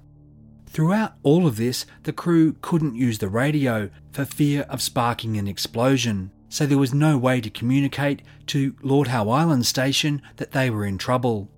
[0.66, 5.50] Throughout all of this, the crew couldn't use the radio for fear of sparking an
[5.50, 10.70] explosion, so there was no way to communicate to Lord Howe Island station that they
[10.70, 11.52] were in trouble.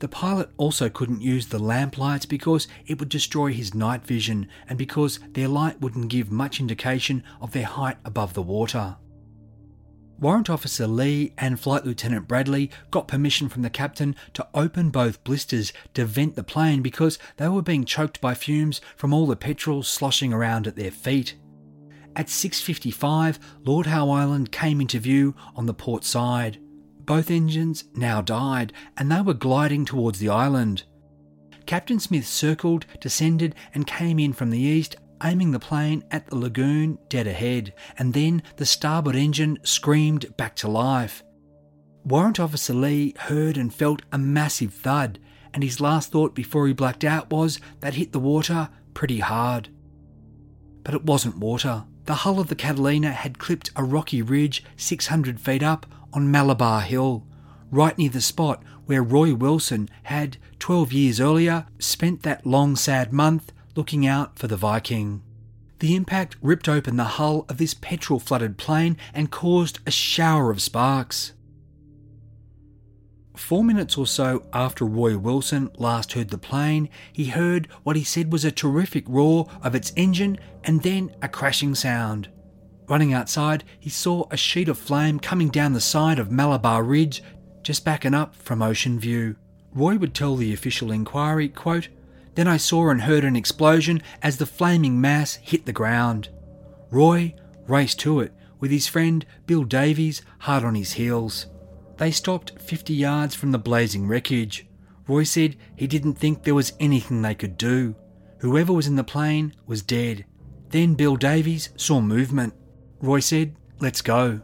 [0.00, 4.76] The pilot also couldn't use the lamplights because it would destroy his night vision and
[4.76, 8.96] because their light wouldn't give much indication of their height above the water.
[10.18, 15.22] Warrant Officer Lee and Flight Lieutenant Bradley got permission from the captain to open both
[15.24, 19.36] blisters to vent the plane because they were being choked by fumes from all the
[19.36, 21.36] petrol sloshing around at their feet.
[22.16, 26.58] At 6:55, Lord Howe Island came into view on the port side.
[27.04, 30.84] Both engines now died and they were gliding towards the island.
[31.66, 36.36] Captain Smith circled, descended, and came in from the east aiming the plane at the
[36.36, 41.22] lagoon dead ahead, and then the starboard engine screamed back to life.
[42.04, 45.18] Warrant Officer Lee heard and felt a massive thud,
[45.54, 49.70] and his last thought before he blacked out was that hit the water pretty hard.
[50.82, 51.84] But it wasn't water.
[52.04, 56.82] The hull of the Catalina had clipped a rocky ridge 600 feet up on Malabar
[56.82, 57.26] Hill,
[57.70, 63.10] right near the spot where Roy Wilson had, 12 years earlier, spent that long sad
[63.10, 65.22] month looking out for the Viking.
[65.80, 70.50] The impact ripped open the hull of this petrol flooded plane and caused a shower
[70.50, 71.32] of sparks.
[73.36, 78.04] Four minutes or so after Roy Wilson last heard the plane, he heard what he
[78.04, 82.30] said was a terrific roar of its engine and then a crashing sound.
[82.88, 87.22] Running outside, he saw a sheet of flame coming down the side of Malabar Ridge,
[87.62, 89.36] just backing up from Ocean View.
[89.72, 91.88] Roy would tell the official inquiry, quote,
[92.34, 96.28] then I saw and heard an explosion as the flaming mass hit the ground.
[96.90, 97.34] Roy
[97.66, 101.46] raced to it with his friend Bill Davies hard on his heels.
[101.96, 104.66] They stopped 50 yards from the blazing wreckage.
[105.06, 107.94] Roy said he didn't think there was anything they could do.
[108.38, 110.24] Whoever was in the plane was dead.
[110.70, 112.54] Then Bill Davies saw movement.
[113.00, 114.40] Roy said, Let's go.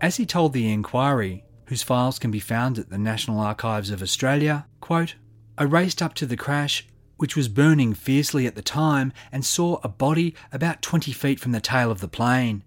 [0.00, 4.02] As he told the inquiry, whose files can be found at the National Archives of
[4.02, 5.14] Australia, quote,
[5.58, 6.86] I raced up to the crash
[7.20, 11.52] which was burning fiercely at the time, and saw a body about 20 feet from
[11.52, 12.64] the tail of the plane.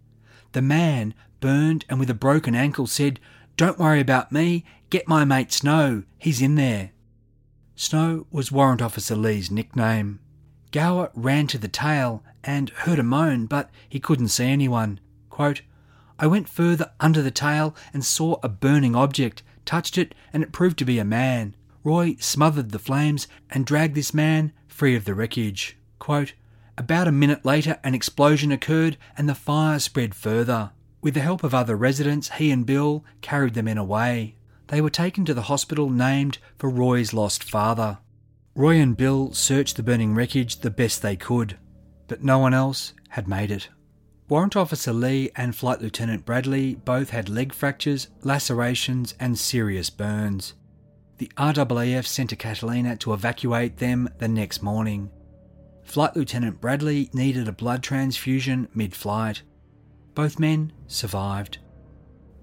[0.52, 3.20] The man, burned and with a broken ankle, said,
[3.58, 6.92] Don't worry about me, get my mate Snow, he's in there.
[7.76, 10.20] Snow was Warrant Officer Lee's nickname.
[10.72, 15.00] Gower ran to the tail and heard a moan, but he couldn't see anyone.
[15.32, 15.64] Quote,
[16.20, 20.52] I went further under the tail and saw a burning object, touched it, and it
[20.52, 21.56] proved to be a man.
[21.84, 25.78] Roy smothered the flames and dragged this man free of the wreckage.
[26.00, 26.34] Quote,
[26.78, 30.72] About a minute later, an explosion occurred and the fire spread further.
[31.02, 34.36] With the help of other residents, he and Bill carried the men away.
[34.68, 37.98] They were taken to the hospital named for Roy's lost father.
[38.56, 41.58] Roy and Bill searched the burning wreckage the best they could,
[42.08, 43.68] but no one else had made it.
[44.30, 50.54] Warrant Officer Lee and Flight Lieutenant Bradley both had leg fractures, lacerations, and serious burns
[51.18, 55.10] the RAAF sent a Catalina to evacuate them the next morning.
[55.84, 59.44] Flight Lieutenant Bradley needed a blood transfusion mid flight.
[60.16, 61.60] Both men survived.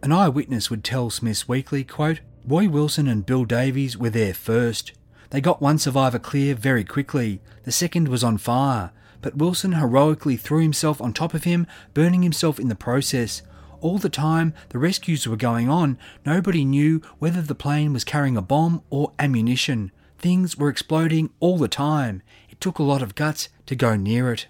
[0.02, 4.92] An eyewitness would tell Smith's Weekly, quote, Roy Wilson and Bill Davies were there first.
[5.30, 7.40] They got one survivor clear very quickly.
[7.64, 12.22] The second was on fire, but Wilson heroically threw himself on top of him, burning
[12.22, 13.42] himself in the process.
[13.80, 18.36] All the time the rescues were going on, nobody knew whether the plane was carrying
[18.36, 19.90] a bomb or ammunition.
[20.18, 22.22] Things were exploding all the time.
[22.50, 24.48] It took a lot of guts to go near it.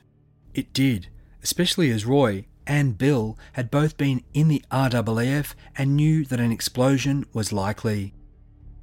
[0.52, 1.08] It did,
[1.42, 6.52] especially as Roy and Bill had both been in the RAAF and knew that an
[6.52, 8.14] explosion was likely.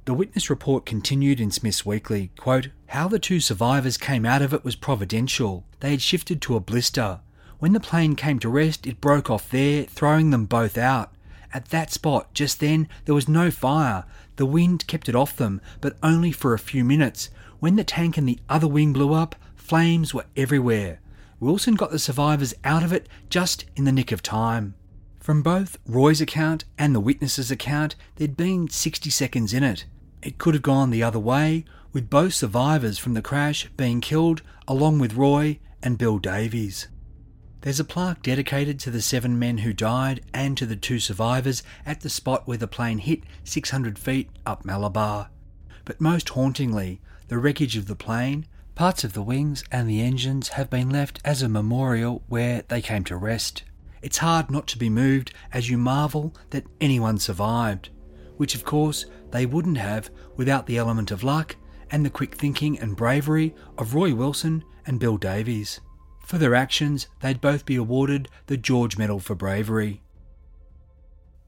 [0.06, 4.54] The witness report continued in Smith's Weekly, quote, How the two survivors came out of
[4.54, 5.66] it was providential.
[5.80, 7.20] They had shifted to a blister.
[7.58, 11.12] When the plane came to rest, it broke off there, throwing them both out.
[11.52, 14.04] At that spot, just then, there was no fire.
[14.36, 17.30] The wind kept it off them, but only for a few minutes.
[17.58, 21.00] When the tank and the other wing blew up, flames were everywhere.
[21.40, 24.74] Wilson got the survivors out of it just in the nick of time.
[25.18, 29.84] From both Roy's account and the witness's account, there'd been 60 seconds in it.
[30.22, 34.42] It could have gone the other way, with both survivors from the crash being killed
[34.68, 36.88] along with Roy and Bill Davies.
[37.60, 41.62] There's a plaque dedicated to the seven men who died and to the two survivors
[41.84, 45.30] at the spot where the plane hit 600 feet up Malabar.
[45.84, 50.48] But most hauntingly, the wreckage of the plane, parts of the wings and the engines
[50.50, 53.64] have been left as a memorial where they came to rest.
[54.02, 57.90] It's hard not to be moved as you marvel that anyone survived
[58.38, 61.56] which of course they wouldn't have without the element of luck
[61.90, 65.80] and the quick thinking and bravery of Roy Wilson and Bill Davies.
[66.28, 70.02] For their actions, they'd both be awarded the George Medal for Bravery.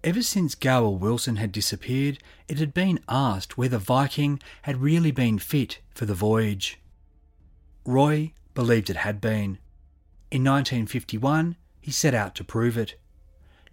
[0.02, 2.16] Ever since Gower Wilson had disappeared,
[2.48, 6.80] it had been asked whether Viking had really been fit for the voyage.
[7.84, 9.58] Roy believed it had been.
[10.30, 12.94] In 1951, he set out to prove it.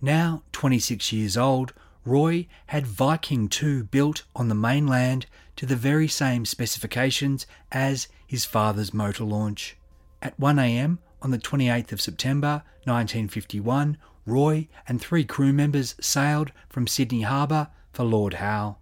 [0.02, 1.72] Now 26 years old,
[2.04, 8.44] Roy had Viking 2 built on the mainland to the very same specifications as his
[8.44, 9.78] father's motor launch.
[10.22, 16.88] At 1am on the 28th of September 1951, Roy and three crew members sailed from
[16.88, 18.78] Sydney Harbour for Lord Howe.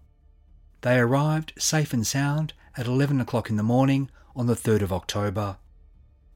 [0.81, 4.93] They arrived safe and sound at 11 o'clock in the morning on the 3rd of
[4.93, 5.57] October.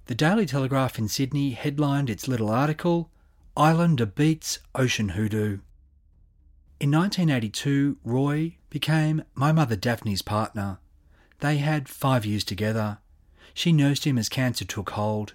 [0.08, 3.10] The Daily Telegraph in Sydney headlined its little article,
[3.56, 5.60] Islander beats Ocean Hoodoo.
[6.80, 10.80] In 1982, Roy became my mother Daphne's partner.
[11.40, 13.00] They had five years together.
[13.60, 15.34] She nursed him as cancer took hold.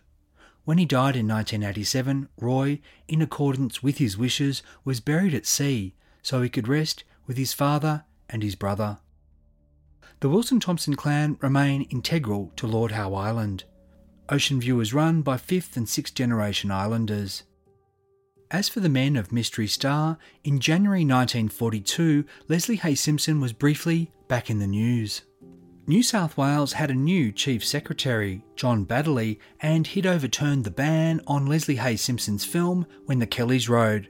[0.65, 5.95] When he died in 1987, Roy, in accordance with his wishes, was buried at sea
[6.23, 8.97] so he could rest with his father and his brother.
[10.21, 13.65] The Wilson Thompson clan remain integral to Lord Howe Island.
[14.31, 17.43] Ocean View is run by fifth and sixth generation islanders.
[18.51, 24.11] As for the men of Mystery Star, in January 1942, Leslie Hay Simpson was briefly
[24.29, 25.21] back in the news.
[25.87, 31.21] New South Wales had a new Chief Secretary, John Baddeley, and he'd overturned the ban
[31.27, 34.09] on Leslie Hay Simpson's film When the Kellys Rode.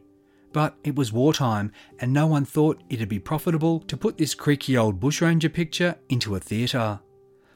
[0.52, 4.76] But it was wartime, and no one thought it'd be profitable to put this creaky
[4.76, 7.00] old bushranger picture into a theatre.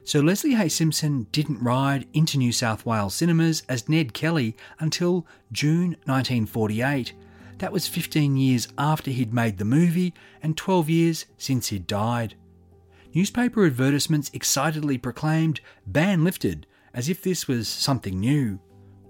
[0.02, 5.28] So Leslie Hay Simpson didn't ride into New South Wales cinemas as Ned Kelly until
[5.52, 7.12] June 1948.
[7.58, 10.12] That was 15 years after he'd made the movie
[10.42, 12.34] and 12 years since he'd died.
[13.18, 18.60] Newspaper advertisements excitedly proclaimed ban lifted as if this was something new.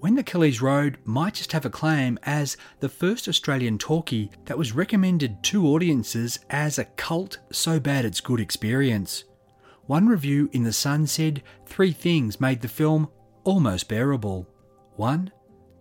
[0.01, 4.57] When the Kellys Rode might just have a claim as the first Australian talkie that
[4.57, 9.25] was recommended to audiences as a cult so bad it's good experience.
[9.85, 13.11] One review in The Sun said three things made the film
[13.45, 14.49] almost bearable.
[14.97, 15.31] One,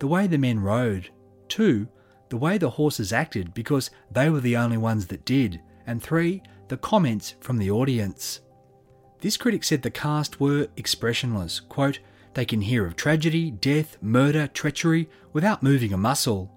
[0.00, 1.08] the way the men rode.
[1.48, 1.88] Two,
[2.28, 5.62] the way the horses acted because they were the only ones that did.
[5.86, 8.40] And three, the comments from the audience.
[9.20, 11.60] This critic said the cast were expressionless.
[11.60, 12.00] Quote,
[12.34, 16.54] they can hear of tragedy, death, murder, treachery without moving a muscle.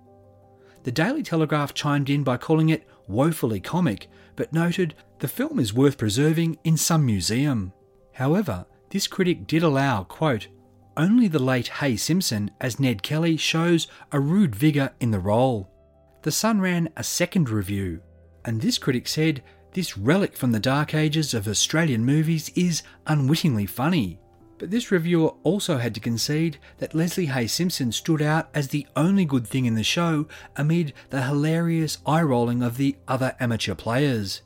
[0.84, 5.74] The Daily Telegraph chimed in by calling it woefully comic, but noted the film is
[5.74, 7.74] worth preserving in some museum.
[8.14, 10.47] However, this critic did allow, quote,
[10.97, 15.72] only the late Hay Simpson as Ned Kelly shows a rude vigour in the role.
[16.24, 18.01] The Sun ran a second review,
[18.43, 19.41] and this critic said
[19.74, 24.20] this relic from the dark ages of Australian movies is unwittingly funny.
[24.58, 28.86] But this reviewer also had to concede that Leslie Hay Simpson stood out as the
[28.96, 33.74] only good thing in the show amid the hilarious eye rolling of the other amateur
[33.74, 34.42] players.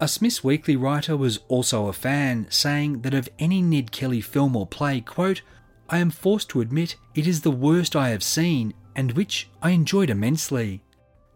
[0.00, 4.56] A Smith's Weekly writer was also a fan, saying that of any Ned Kelly film
[4.56, 5.42] or play, quote,
[5.88, 9.70] I am forced to admit it is the worst I have seen, and which I
[9.70, 10.82] enjoyed immensely.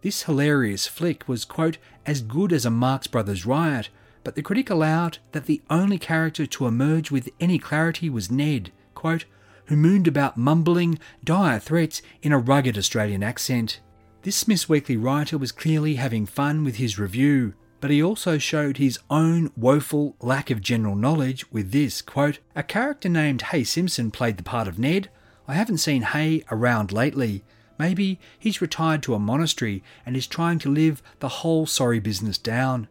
[0.00, 3.88] This hilarious flick was, quote, as good as a Marx Brothers riot,
[4.24, 8.72] but the critic allowed that the only character to emerge with any clarity was Ned,
[8.94, 9.24] quote,
[9.66, 13.80] who mooned about mumbling dire threats in a rugged Australian accent.
[14.22, 18.78] This Smith's Weekly writer was clearly having fun with his review, but he also showed
[18.78, 24.10] his own woeful lack of general knowledge with this quote, A character named Hay Simpson
[24.10, 25.10] played the part of Ned.
[25.46, 27.44] I haven't seen Hay around lately.
[27.78, 32.38] Maybe he's retired to a monastery and is trying to live the whole sorry business
[32.38, 32.88] down.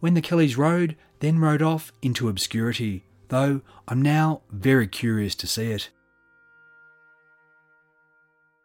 [0.00, 5.46] When the Kellys rode, then rode off into obscurity, though I'm now very curious to
[5.46, 5.90] see it.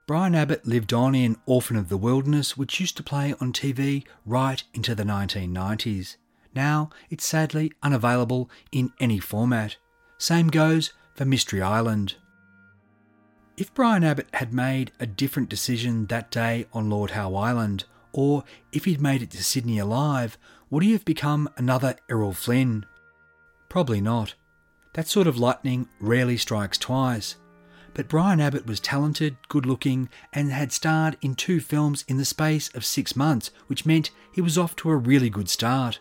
[0.07, 4.05] Brian Abbott lived on in Orphan of the Wilderness, which used to play on TV
[4.25, 6.17] right into the 1990s.
[6.53, 9.77] Now it's sadly unavailable in any format.
[10.17, 12.15] Same goes for Mystery Island.
[13.57, 18.43] If Brian Abbott had made a different decision that day on Lord Howe Island, or
[18.73, 20.37] if he'd made it to Sydney alive,
[20.69, 22.85] would he have become another Errol Flynn?
[23.69, 24.35] Probably not.
[24.93, 27.37] That sort of lightning rarely strikes twice.
[27.93, 32.25] But Brian Abbott was talented, good looking, and had starred in two films in the
[32.25, 35.99] space of six months, which meant he was off to a really good start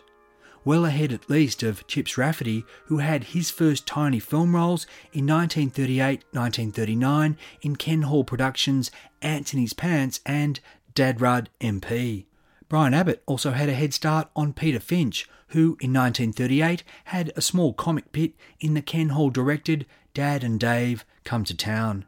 [0.65, 5.25] well ahead at least of Chips Rafferty, who had his first tiny film roles in
[5.27, 8.91] 1938 1939 in Ken Hall Productions'
[9.21, 10.59] Ants in His Pants and
[10.95, 12.25] Dad Rudd MP.
[12.67, 17.41] Brian Abbott also had a head start on Peter Finch, who in 1938 had a
[17.41, 19.85] small comic bit in the Ken Hall directed
[20.15, 22.05] Dad and Dave Come to Town.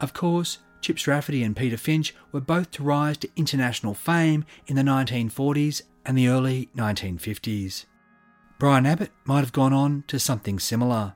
[0.00, 4.76] Of course, Chips Rafferty and Peter Finch were both to rise to international fame in
[4.76, 7.84] the 1940s and the early 1950s.
[8.58, 11.14] Brian Abbott might have gone on to something similar.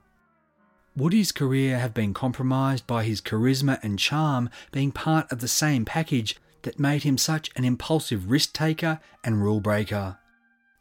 [0.95, 5.49] Would his career have been compromised by his charisma and charm being part of the
[5.49, 10.19] same package that made him such an impulsive risk taker and rule breaker?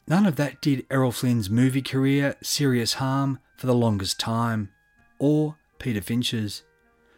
[0.06, 4.68] None of that did Errol Flynn's movie career serious harm for the longest time,
[5.18, 6.64] or Peter Finch's.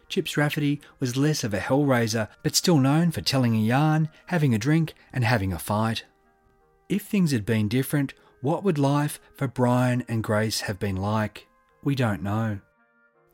[0.07, 4.55] Chips Rafferty was less of a hellraiser, but still known for telling a yarn, having
[4.55, 6.05] a drink, and having a fight.
[6.87, 11.47] If things had been different, what would life for Brian and Grace have been like?
[11.83, 12.59] We don't know.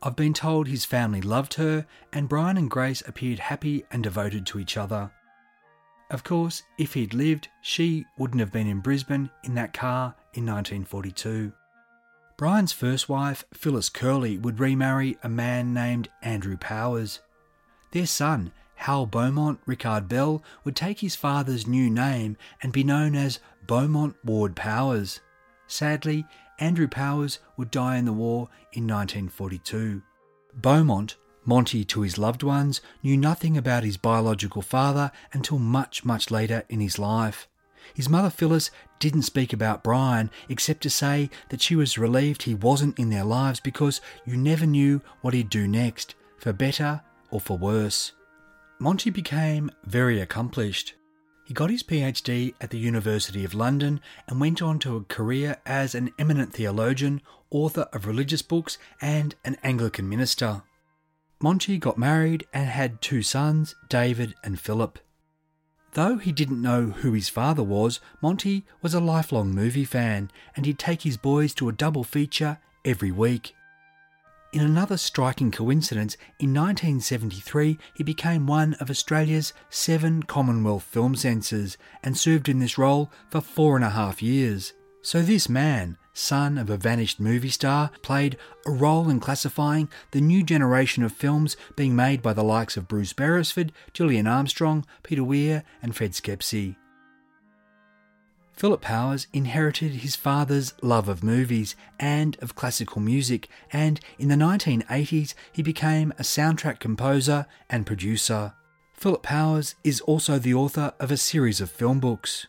[0.02, 4.46] I've been told his family loved her, and Brian and Grace appeared happy and devoted
[4.48, 5.12] to each other.
[6.10, 10.46] Of course, if he'd lived, she wouldn't have been in Brisbane in that car in
[10.46, 11.52] 1942.
[12.38, 17.20] Brian's first wife, Phyllis Curley, would remarry a man named Andrew Powers.
[17.92, 18.52] Their son,
[18.82, 24.16] Hal Beaumont Rickard Bell, would take his father's new name and be known as Beaumont
[24.26, 25.20] Ward Powers.
[25.68, 26.26] Sadly,
[26.58, 30.02] Andrew Powers would die in the war in 1942.
[30.56, 31.16] Beaumont,
[31.46, 36.64] Monty to his loved ones, knew nothing about his biological father until much, much later
[36.68, 37.48] in his life.
[37.94, 42.56] His mother Phyllis didn't speak about Brian except to say that she was relieved he
[42.56, 47.40] wasn't in their lives because you never knew what he'd do next, for better or
[47.40, 48.14] for worse.
[48.82, 50.96] Monty became very accomplished.
[51.46, 55.58] He got his PhD at the University of London and went on to a career
[55.68, 57.22] as an eminent theologian,
[57.52, 60.64] author of religious books, and an Anglican minister.
[61.40, 64.98] Monty got married and had two sons, David and Philip.
[65.94, 70.66] Though he didn't know who his father was, Monty was a lifelong movie fan and
[70.66, 73.54] he'd take his boys to a double feature every week.
[74.54, 81.78] In another striking coincidence, in 1973 he became one of Australia's seven Commonwealth film censors
[82.04, 84.74] and served in this role for four and a half years.
[85.02, 88.36] So this man, son of a vanished movie star, played
[88.66, 92.90] a role in classifying the new generation of films being made by the likes of
[92.90, 96.76] Bruce Beresford, Gillian Armstrong, Peter Weir, and Fred Schepisi.
[98.62, 104.36] Philip Powers inherited his father's love of movies and of classical music, and in the
[104.36, 108.54] 1980s he became a soundtrack composer and producer.
[108.94, 112.46] Philip Powers is also the author of a series of film books.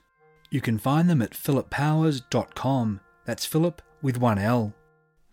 [0.50, 3.00] You can find them at philippowers.com.
[3.24, 4.74] That's Philip with one L.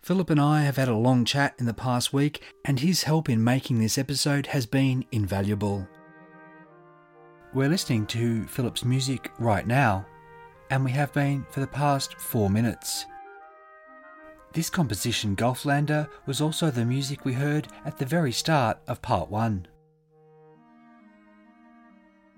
[0.00, 3.28] Philip and I have had a long chat in the past week, and his help
[3.28, 5.86] in making this episode has been invaluable.
[7.52, 10.06] We're listening to Philip's music right now
[10.70, 13.06] and we have been for the past four minutes.
[14.52, 19.30] This composition, Gulflander, was also the music we heard at the very start of part
[19.30, 19.66] one.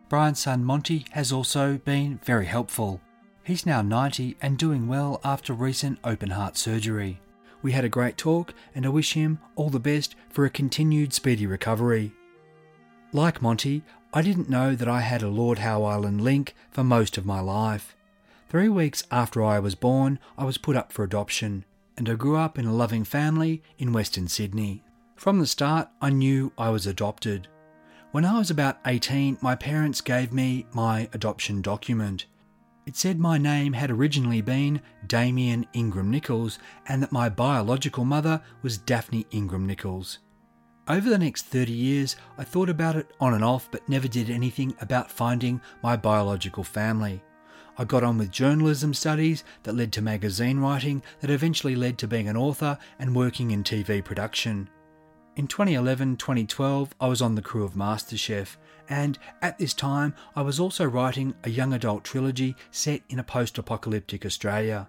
[0.09, 3.01] Brian's son Monty has also been very helpful.
[3.45, 7.18] He's now 90 and doing well after recent open heart surgery.
[7.62, 11.14] We had a great talk and I wish him all the best for a continued
[11.14, 12.12] speedy recovery.
[13.12, 17.16] Like Monty, I didn't know that I had a Lord Howe Island link for most
[17.16, 17.97] of my life.
[18.53, 21.64] Three weeks after I was born, I was put up for adoption,
[21.96, 24.84] and I grew up in a loving family in Western Sydney.
[25.16, 27.48] From the start, I knew I was adopted.
[28.11, 32.26] When I was about 18, my parents gave me my adoption document.
[32.84, 38.38] It said my name had originally been Damien Ingram Nichols and that my biological mother
[38.61, 40.18] was Daphne Ingram Nichols.
[40.88, 44.28] Over the next 30 years, I thought about it on and off but never did
[44.28, 47.22] anything about finding my biological family.
[47.79, 52.09] I got on with journalism studies that led to magazine writing that eventually led to
[52.09, 54.68] being an author and working in TV production.
[55.35, 58.57] In 2011 2012, I was on the crew of MasterChef,
[58.91, 63.25] and at this time, I was also writing a young adult trilogy set in a
[63.25, 64.89] post apocalyptic Australia.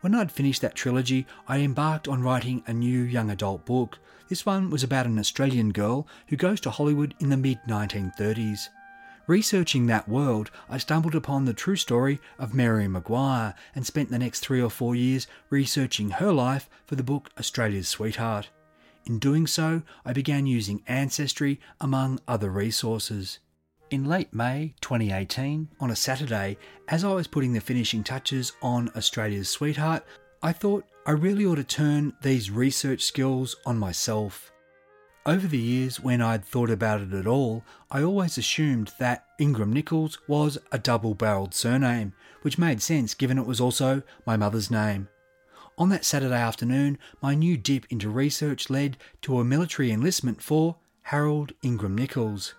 [0.00, 3.98] When I'd finished that trilogy, I embarked on writing a new young adult book.
[4.28, 8.68] This one was about an Australian girl who goes to Hollywood in the mid 1930s.
[9.26, 14.20] Researching that world, I stumbled upon the true story of Mary Maguire and spent the
[14.20, 18.50] next three or four years researching her life for the book Australia's Sweetheart.
[19.04, 23.40] In doing so, I began using Ancestry among other resources.
[23.90, 26.56] In late May 2018, on a Saturday,
[26.88, 30.04] as I was putting the finishing touches on Australia's Sweetheart,
[30.40, 34.52] I thought I really ought to turn these research skills on myself.
[35.26, 39.72] Over the years, when I'd thought about it at all, I always assumed that Ingram
[39.72, 42.12] Nichols was a double barreled surname,
[42.42, 45.08] which made sense given it was also my mother's name.
[45.78, 50.76] On that Saturday afternoon, my new dip into research led to a military enlistment for
[51.02, 52.54] Harold Ingram Nichols,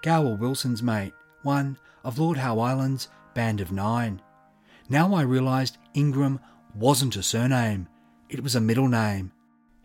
[0.00, 1.12] Gower Wilson's mate,
[1.42, 4.22] one of Lord Howe Island's band of nine.
[4.88, 6.40] Now I realised Ingram
[6.74, 7.88] wasn't a surname,
[8.30, 9.32] it was a middle name.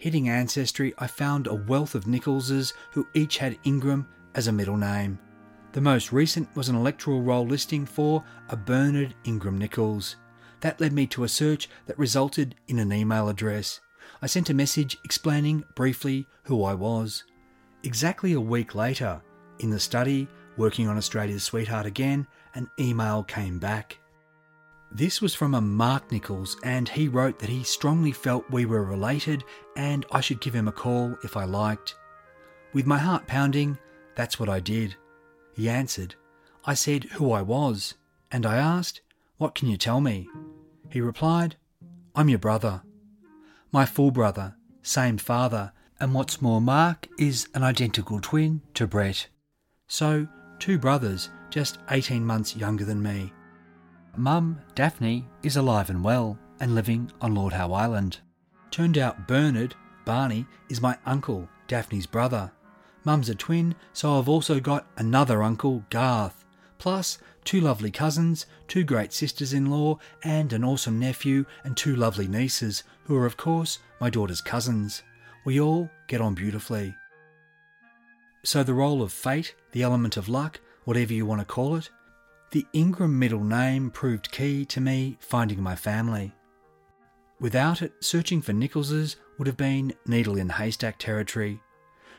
[0.02, 4.76] Hitting Ancestry, I found a wealth of Nicholses who each had Ingram as a middle
[4.76, 5.20] name.
[5.74, 10.16] The most recent was an electoral roll listing for a Bernard Ingram Nichols.
[10.62, 13.80] That led me to a search that resulted in an email address.
[14.24, 17.24] I sent a message explaining briefly who I was.
[17.84, 19.22] Exactly a week later,
[19.60, 20.28] in the study,
[20.58, 22.26] working on Australia's Sweetheart again,
[22.56, 24.00] an email came back.
[24.94, 28.84] This was from a Mark Nichols, and he wrote that he strongly felt we were
[28.84, 29.44] related
[29.78, 31.96] and I should give him a call if I liked.
[32.74, 33.78] With my heart pounding,
[34.16, 34.96] that's what I did.
[35.54, 36.16] He answered.
[36.66, 37.96] I said who I was,
[38.32, 39.02] and I asked,
[39.38, 40.28] What can you tell me?
[40.90, 41.56] He replied,
[42.14, 42.82] I'm your brother.
[43.72, 45.72] My full brother, same father,
[46.02, 49.28] and what's more, Mark is an identical twin to Brett.
[49.88, 50.28] So,
[50.60, 53.32] two brothers, just 18 months younger than me.
[54.18, 58.20] Mum, Daphne, is alive and well and living on Lord Howe Island.
[58.70, 59.74] Turned out Bernard,
[60.06, 62.52] Barney, is my uncle, Daphne's brother.
[63.06, 66.44] Mum's a twin, so I've also got another uncle, Garth,
[66.78, 71.96] plus two lovely cousins, two great sisters in law, and an awesome nephew, and two
[71.96, 75.04] lovely nieces, who are, of course, my daughter's cousins.
[75.46, 76.96] We all get on beautifully.
[78.44, 81.90] So, the role of fate, the element of luck, whatever you want to call it,
[82.52, 86.34] the Ingram middle name proved key to me finding my family.
[87.40, 91.62] Without it, searching for Nicholses would have been needle in haystack territory.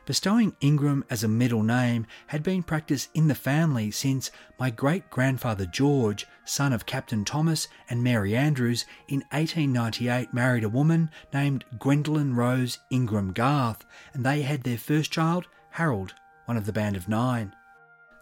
[0.07, 5.11] Bestowing Ingram as a middle name had been practiced in the family since my great
[5.11, 11.65] grandfather George, son of Captain Thomas and Mary Andrews, in 1898 married a woman named
[11.79, 16.15] Gwendolyn Rose Ingram Garth, and they had their first child, Harold,
[16.47, 17.55] one of the band of nine.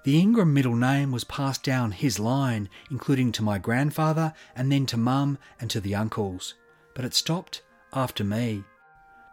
[0.02, 4.86] The Ingram middle name was passed down his line, including to my grandfather and then
[4.86, 6.54] to mum and to the uncles,
[6.94, 8.64] but it stopped after me.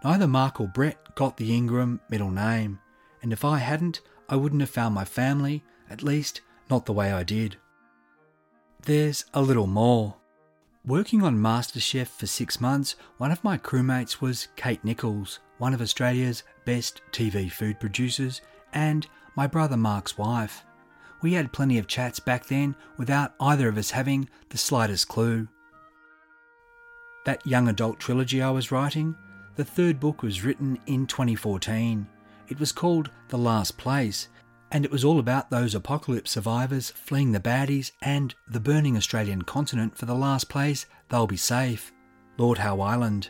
[0.03, 2.79] Neither Mark or Brett got the Ingram middle name,
[3.21, 7.13] and if I hadn't, I wouldn't have found my family, at least not the way
[7.13, 7.55] I did.
[8.83, 10.15] There's a little more.
[10.85, 15.81] Working on MasterChef for six months, one of my crewmates was Kate Nichols, one of
[15.81, 18.41] Australia's best TV food producers,
[18.73, 19.07] and
[19.37, 20.65] my brother Mark's wife.
[21.21, 25.47] We had plenty of chats back then without either of us having the slightest clue.
[27.25, 29.15] That young adult trilogy I was writing
[29.55, 32.05] the third book was written in 2014.
[32.47, 34.27] It was called The Last Place,
[34.71, 39.41] and it was all about those apocalypse survivors fleeing the baddies and the burning Australian
[39.41, 41.91] continent for the last place they'll be safe
[42.37, 43.29] Lord Howe Island.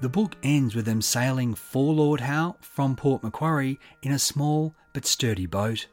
[0.00, 4.74] The book ends with them sailing for Lord Howe from Port Macquarie in a small
[4.92, 5.86] but sturdy boat.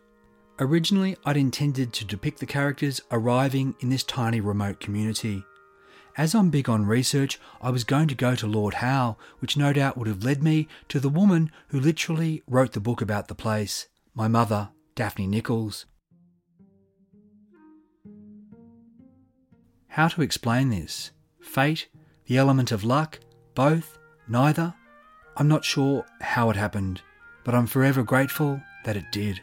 [0.59, 5.45] Originally, I'd intended to depict the characters arriving in this tiny remote community.
[6.17, 9.71] As I'm big on research, I was going to go to Lord Howe, which no
[9.71, 13.35] doubt would have led me to the woman who literally wrote the book about the
[13.35, 15.85] place, my mother, Daphne Nichols.
[19.87, 21.11] How to explain this?
[21.39, 21.87] Fate?
[22.25, 23.19] The element of luck?
[23.55, 23.99] Both?
[24.27, 24.73] Neither?
[25.37, 27.01] I'm not sure how it happened,
[27.43, 29.41] but I'm forever grateful that it did.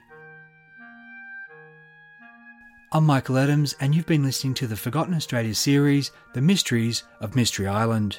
[2.93, 7.37] I'm Michael Adams, and you've been listening to the Forgotten Australia series, The Mysteries of
[7.37, 8.19] Mystery Island.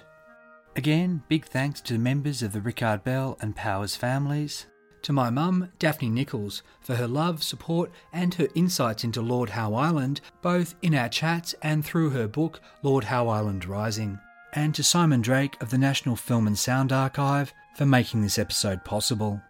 [0.77, 4.67] Again, big thanks to the members of the Rickard Bell and Powers families.
[5.01, 9.73] To my mum, Daphne Nichols, for her love, support, and her insights into Lord Howe
[9.73, 14.19] Island, both in our chats and through her book, Lord Howe Island Rising.
[14.54, 18.84] And to Simon Drake of the National Film and Sound Archive for making this episode
[18.84, 19.41] possible.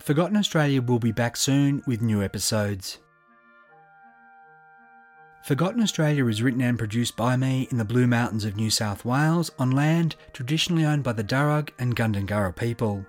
[0.00, 2.98] Forgotten Australia will be back soon with new episodes.
[5.44, 9.04] Forgotten Australia is written and produced by me in the Blue Mountains of New South
[9.04, 13.06] Wales on land traditionally owned by the Darug and Gundungurra people.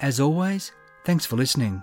[0.00, 0.70] As always,
[1.04, 1.82] thanks for listening.